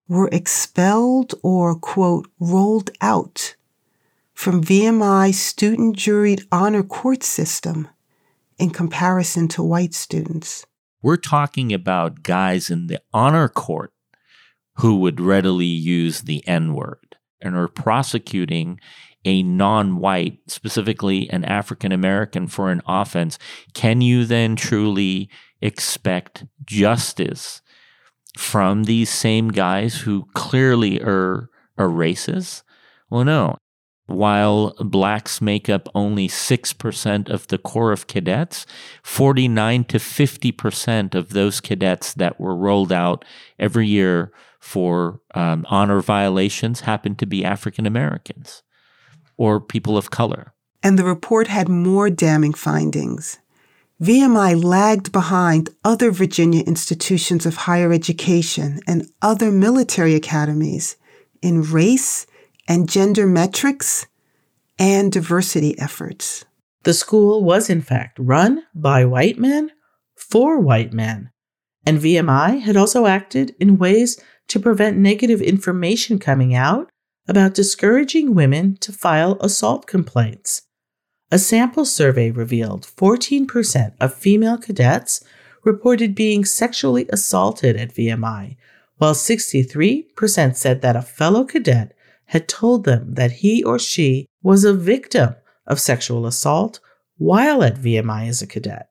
[0.07, 3.55] were expelled or, quote, rolled out
[4.33, 7.87] from VMI's student juried honor court system
[8.57, 10.65] in comparison to white students.
[11.01, 13.91] We're talking about guys in the honor court
[14.75, 18.79] who would readily use the N word and are prosecuting
[19.25, 23.37] a non white, specifically an African American, for an offense.
[23.73, 25.29] Can you then truly
[25.61, 27.61] expect justice
[28.37, 32.63] from these same guys who clearly are, are racist?
[33.09, 33.57] Well, no.
[34.11, 38.65] While blacks make up only 6% of the Corps of Cadets,
[39.03, 43.23] 49 to 50% of those cadets that were rolled out
[43.57, 48.63] every year for um, honor violations happen to be African Americans
[49.37, 50.53] or people of color.
[50.83, 53.39] And the report had more damning findings.
[54.01, 60.95] VMI lagged behind other Virginia institutions of higher education and other military academies
[61.41, 62.25] in race
[62.71, 64.07] and gender metrics
[64.79, 66.45] and diversity efforts.
[66.83, 69.71] The school was, in fact, run by white men
[70.15, 71.31] for white men,
[71.85, 74.17] and VMI had also acted in ways
[74.47, 76.89] to prevent negative information coming out
[77.27, 80.61] about discouraging women to file assault complaints.
[81.29, 85.21] A sample survey revealed 14% of female cadets
[85.65, 88.55] reported being sexually assaulted at VMI,
[88.95, 91.93] while 63% said that a fellow cadet
[92.31, 95.35] had told them that he or she was a victim
[95.67, 96.79] of sexual assault
[97.17, 98.87] while at VMI as a cadet.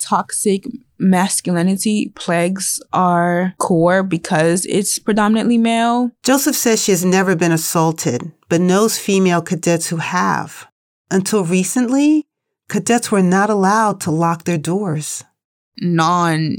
[0.00, 0.64] Toxic
[0.98, 6.12] masculinity plagues our Corps because it's predominantly male.
[6.22, 10.66] Joseph says she has never been assaulted, but knows female cadets who have.
[11.10, 12.26] Until recently,
[12.70, 15.24] cadets were not allowed to lock their doors.
[15.78, 16.56] Non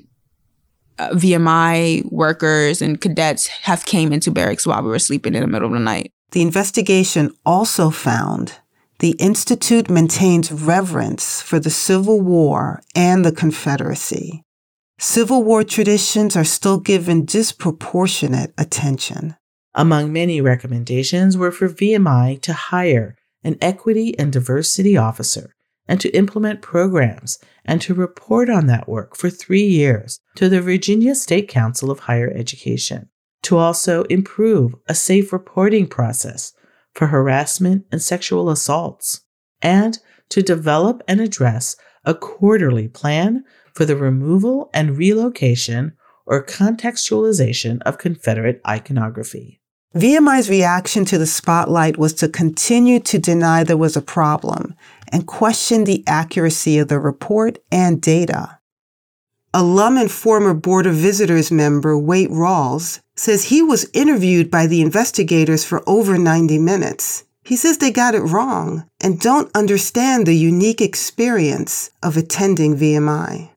[1.00, 5.48] uh, VMI workers and cadets have came into barracks while we were sleeping in the
[5.48, 6.14] middle of the night.
[6.32, 8.60] The investigation also found
[9.00, 14.44] the Institute maintains reverence for the Civil War and the Confederacy.
[15.00, 19.38] Civil War traditions are still given disproportionate attention.
[19.74, 25.56] Among many recommendations were for VMI to hire an equity and diversity officer
[25.88, 30.62] and to implement programs and to report on that work for three years to the
[30.62, 33.10] Virginia State Council of Higher Education
[33.44, 36.54] to also improve a safe reporting process
[36.94, 39.22] for harassment and sexual assaults,
[39.62, 41.76] and to develop and address
[42.06, 45.94] a quarterly plan for the removal and relocation
[46.26, 49.60] or contextualization of Confederate iconography.
[49.96, 54.76] VMI's reaction to the spotlight was to continue to deny there was a problem
[55.12, 58.60] and question the accuracy of the report and data.
[59.52, 64.82] Alum and former Board of Visitors member Waite Rawls says he was interviewed by the
[64.82, 67.26] investigators for over 90 minutes.
[67.44, 73.50] He says they got it wrong and don't understand the unique experience of attending VMI.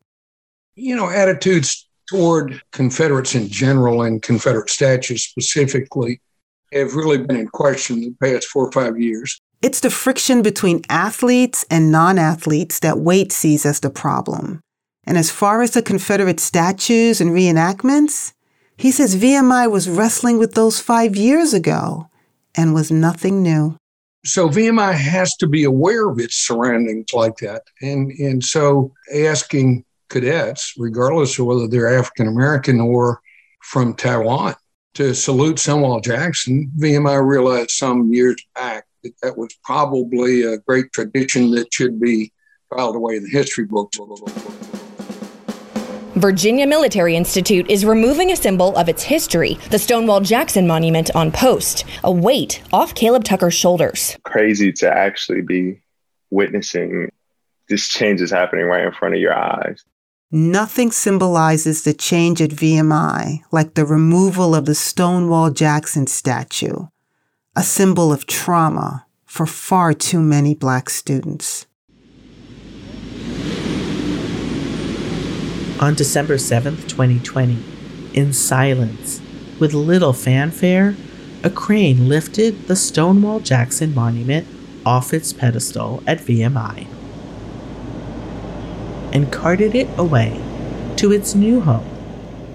[0.74, 6.20] You know, attitudes toward Confederates in general and Confederate statues specifically
[6.72, 9.40] have really been in question the past four or five years.
[9.60, 14.60] It's the friction between athletes and non athletes that Waite sees as the problem.
[15.04, 18.32] And as far as the Confederate statues and reenactments,
[18.82, 22.10] he says VMI was wrestling with those five years ago
[22.56, 23.76] and was nothing new.
[24.24, 27.62] So VMI has to be aware of its surroundings like that.
[27.80, 33.20] And, and so asking cadets, regardless of whether they're African American or
[33.60, 34.56] from Taiwan,
[34.94, 40.92] to salute Stonewall Jackson, VMI realized some years back that that was probably a great
[40.92, 42.32] tradition that should be
[42.68, 43.96] filed away in the history books.
[46.22, 51.32] Virginia Military Institute is removing a symbol of its history, the Stonewall Jackson Monument on
[51.32, 54.16] post, a weight off Caleb Tucker's shoulders.
[54.22, 55.82] Crazy to actually be
[56.30, 57.10] witnessing
[57.68, 59.84] this change is happening right in front of your eyes.
[60.30, 66.86] Nothing symbolizes the change at VMI like the removal of the Stonewall Jackson statue,
[67.56, 71.66] a symbol of trauma for far too many Black students.
[75.80, 77.58] On December 7th, 2020,
[78.14, 79.20] in silence,
[79.58, 80.94] with little fanfare,
[81.42, 84.46] a crane lifted the Stonewall Jackson monument
[84.86, 86.86] off its pedestal at VMI
[89.12, 90.40] and carted it away
[90.96, 91.88] to its new home,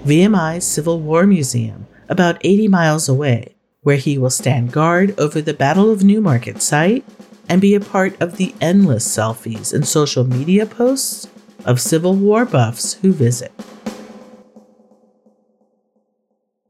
[0.04, 5.54] VMI's Civil War Museum, about 80 miles away, where he will stand guard over the
[5.54, 7.04] Battle of New Market site
[7.48, 11.28] and be a part of the endless selfies and social media posts
[11.64, 13.52] of Civil War buffs who visit.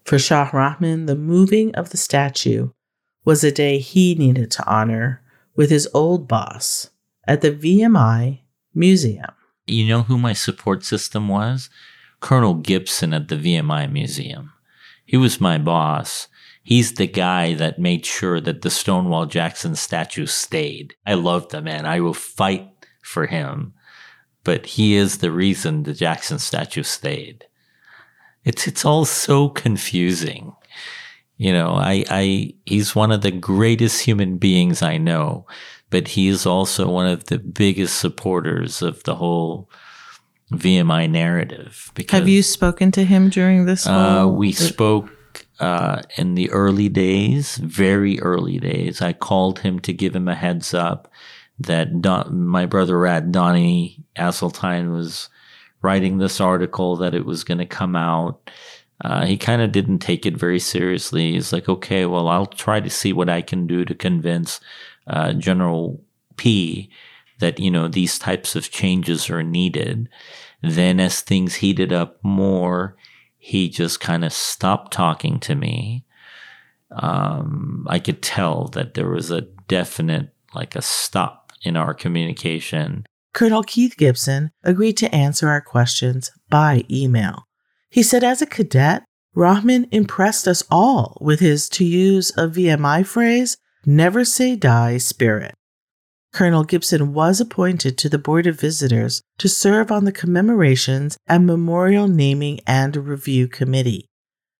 [0.04, 2.70] For Shah Rahman, the moving of the statue
[3.24, 5.22] was a day he needed to honor
[5.54, 6.90] with his old boss
[7.26, 8.40] at the VMI
[8.74, 9.32] Museum.
[9.66, 11.68] You know who my support system was?
[12.20, 14.52] Colonel Gibson at the VMI Museum.
[15.04, 16.28] He was my boss.
[16.62, 20.94] He's the guy that made sure that the Stonewall Jackson statue stayed.
[21.06, 21.86] I love the man.
[21.86, 22.68] I will fight
[23.02, 23.74] for him.
[24.48, 27.44] But he is the reason the Jackson statue stayed.
[28.46, 30.56] It's it's all so confusing.
[31.36, 35.46] You know, I, I he's one of the greatest human beings I know,
[35.90, 39.68] but he is also one of the biggest supporters of the whole
[40.52, 41.92] VMI narrative.
[41.94, 43.86] Because, Have you spoken to him during this?
[43.86, 45.14] Uh, we spoke
[45.60, 49.02] uh, in the early days, very early days.
[49.02, 51.12] I called him to give him a heads up
[51.60, 55.28] that Don, my brother rat Donnie Asseltine was
[55.82, 58.50] writing this article that it was going to come out.
[59.00, 61.32] Uh, he kind of didn't take it very seriously.
[61.32, 64.60] He's like, okay, well, I'll try to see what I can do to convince
[65.06, 66.00] uh, General
[66.36, 66.88] Peay
[67.38, 70.08] that, you know, these types of changes are needed.
[70.62, 72.96] Then, as things heated up more,
[73.36, 76.04] he just kind of stopped talking to me.
[76.90, 83.04] Um, I could tell that there was a definite, like a stop in our communication.
[83.34, 87.44] Colonel Keith Gibson agreed to answer our questions by email.
[87.90, 89.04] He said, as a cadet,
[89.34, 93.56] Rahman impressed us all with his, to use a VMI phrase,
[93.86, 95.54] never say die spirit.
[96.32, 101.46] Colonel Gibson was appointed to the Board of Visitors to serve on the Commemorations and
[101.46, 104.06] Memorial Naming and Review Committee.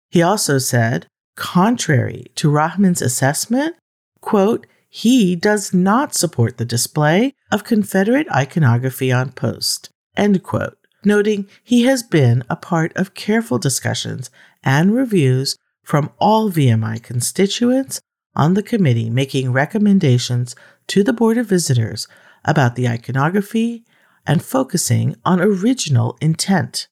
[0.09, 3.75] He also said, contrary to Rahman's assessment,
[4.21, 11.47] quote, he does not support the display of Confederate iconography on post, end quote, noting
[11.63, 14.29] he has been a part of careful discussions
[14.63, 18.01] and reviews from all VMI constituents
[18.35, 20.55] on the committee making recommendations
[20.87, 22.07] to the Board of Visitors
[22.43, 23.83] about the iconography
[24.25, 26.87] and focusing on original intent.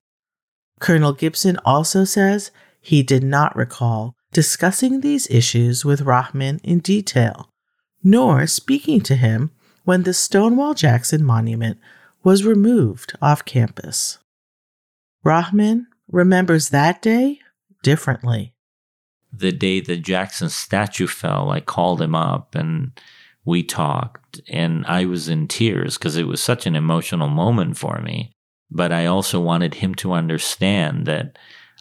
[0.79, 7.49] Colonel Gibson also says he did not recall discussing these issues with Rahman in detail,
[8.03, 9.51] nor speaking to him
[9.83, 11.79] when the Stonewall Jackson monument
[12.23, 14.17] was removed off campus.
[15.23, 17.39] Rahman remembers that day
[17.83, 18.53] differently.
[19.31, 22.99] The day the Jackson statue fell, I called him up and
[23.45, 28.01] we talked and I was in tears because it was such an emotional moment for
[28.01, 28.33] me.
[28.69, 31.37] But I also wanted him to understand that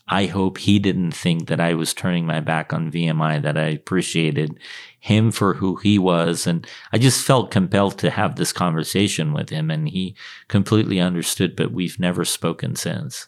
[0.08, 3.66] I hope he didn't think that I was turning my back on VMI, that I
[3.66, 4.58] appreciated
[5.00, 6.46] him for who he was.
[6.46, 9.70] And I just felt compelled to have this conversation with him.
[9.70, 10.14] And he
[10.46, 13.26] completely understood, but we've never spoken since.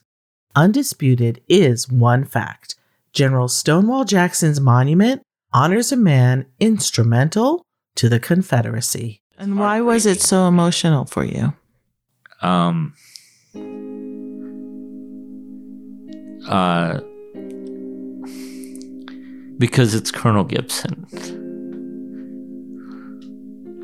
[0.54, 2.76] Undisputed is one fact
[3.12, 5.22] General Stonewall Jackson's monument
[5.52, 7.62] honors a man instrumental
[7.96, 9.20] to the Confederacy.
[9.36, 11.54] And why was it so emotional for you?
[12.42, 12.94] Um,
[16.48, 17.00] uh,
[19.58, 21.06] because it's Colonel Gibson.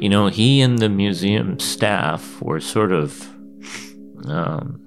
[0.01, 3.29] You know, he and the museum staff were sort of
[4.27, 4.81] um,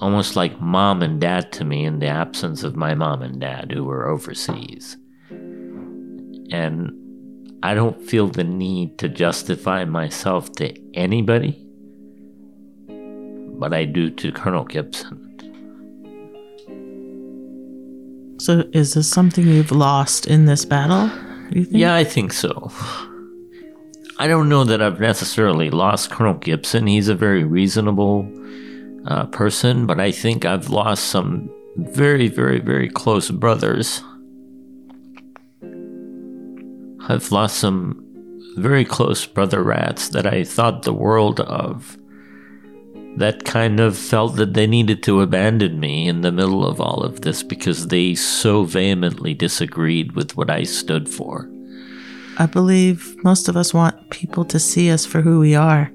[0.00, 3.70] almost like mom and dad to me in the absence of my mom and dad
[3.72, 4.96] who were overseas.
[6.50, 6.92] And
[7.62, 11.66] I don't feel the need to justify myself to anybody,
[13.58, 15.29] but I do to Colonel Gibson.
[18.40, 21.10] So, is this something you've lost in this battle?
[21.52, 22.70] Yeah, I think so.
[24.18, 26.86] I don't know that I've necessarily lost Colonel Gibson.
[26.86, 28.30] He's a very reasonable
[29.06, 34.02] uh, person, but I think I've lost some very, very, very close brothers
[37.10, 38.04] I've lost some
[38.56, 41.98] very close brother rats that I thought the world of
[43.16, 47.02] that kind of felt that they needed to abandon me in the middle of all
[47.02, 51.50] of this because they so vehemently disagreed with what I stood for.
[52.38, 55.92] I believe most of us want people to see us for who we are,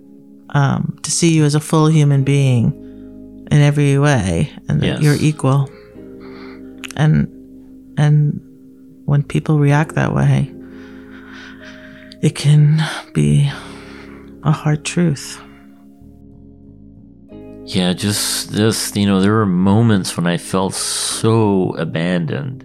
[0.49, 5.01] um, to see you as a full human being in every way, and that Yes.
[5.01, 5.70] you're equal.
[6.95, 7.28] And
[7.97, 8.41] and
[9.05, 10.51] when people react that way,
[12.22, 13.49] it can be
[14.43, 15.41] a hard truth.
[17.66, 22.63] Yeah, just this, you know, there were moments when I felt so abandoned.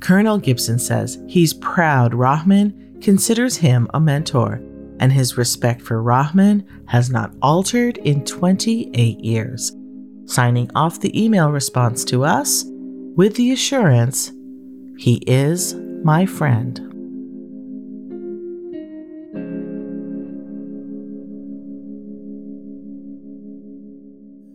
[0.00, 4.60] Colonel Gibson says he's proud Rahman considers him a mentor,
[5.00, 9.72] and his respect for Rahman has not altered in 28 years,
[10.26, 12.64] signing off the email response to us
[13.16, 14.32] with the assurance
[14.96, 16.87] he is my friend.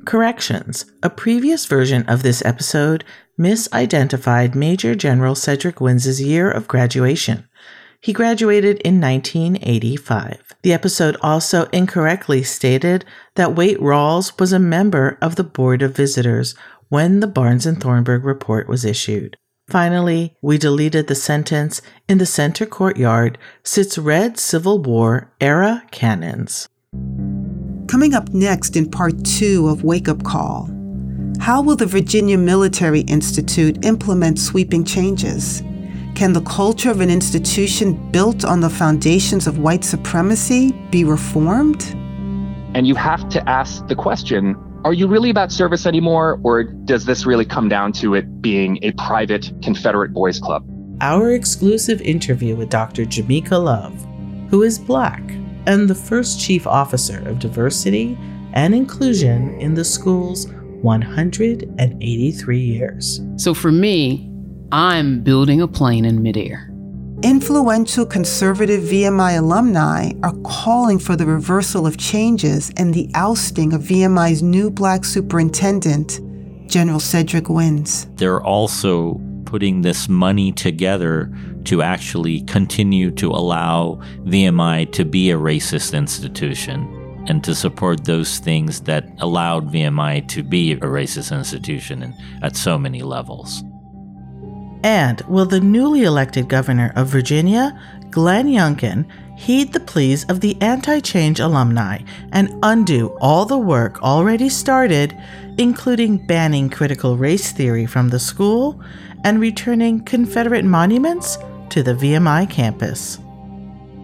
[0.05, 0.85] Corrections.
[1.01, 3.03] A previous version of this episode
[3.39, 7.47] misidentified Major General Cedric Wins's year of graduation.
[8.01, 10.55] He graduated in 1985.
[10.61, 15.95] The episode also incorrectly stated that Waite Rawls was a member of the Board of
[15.95, 16.53] Visitors
[16.89, 19.37] when the Barnes and Thornburg report was issued.
[19.69, 26.67] Finally, we deleted the sentence in the center courtyard sits red Civil War era cannons.
[27.87, 30.69] Coming up next in part two of Wake Up Call
[31.39, 35.61] How will the Virginia Military Institute implement sweeping changes?
[36.15, 41.83] Can the culture of an institution built on the foundations of white supremacy be reformed?
[42.73, 44.55] And you have to ask the question
[44.85, 48.79] are you really about service anymore, or does this really come down to it being
[48.81, 50.65] a private Confederate boys' club?
[50.99, 53.05] Our exclusive interview with Dr.
[53.05, 53.93] Jamica Love,
[54.49, 55.21] who is Black
[55.65, 58.17] and the first chief officer of diversity
[58.53, 60.47] and inclusion in the school's
[60.81, 63.21] 183 years.
[63.37, 64.29] So for me,
[64.71, 66.69] I'm building a plane in midair.
[67.23, 73.81] Influential conservative VMI alumni are calling for the reversal of changes and the ousting of
[73.81, 76.19] VMI's new black superintendent,
[76.69, 78.07] General Cedric Wins.
[78.15, 81.31] They're also putting this money together
[81.65, 88.39] to actually continue to allow VMI to be a racist institution and to support those
[88.39, 93.63] things that allowed VMI to be a racist institution at so many levels.
[94.83, 97.79] And will the newly elected governor of Virginia,
[98.11, 99.05] Glenn Youngkin,
[99.37, 101.99] heed the pleas of the anti change alumni
[102.33, 105.17] and undo all the work already started,
[105.57, 108.79] including banning critical race theory from the school
[109.23, 111.37] and returning Confederate monuments
[111.69, 113.19] to the VMI campus?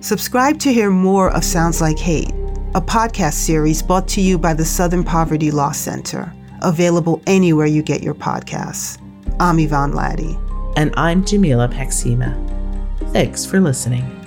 [0.02, 2.30] Subscribe to hear more of Sounds Like Hate,
[2.76, 6.32] a podcast series brought to you by the Southern Poverty Law Center,
[6.62, 9.02] available anywhere you get your podcasts.
[9.40, 10.38] I'm Yvonne Latty.
[10.78, 12.22] And I'm Jamila Paxton.
[13.12, 14.19] Thanks for listening.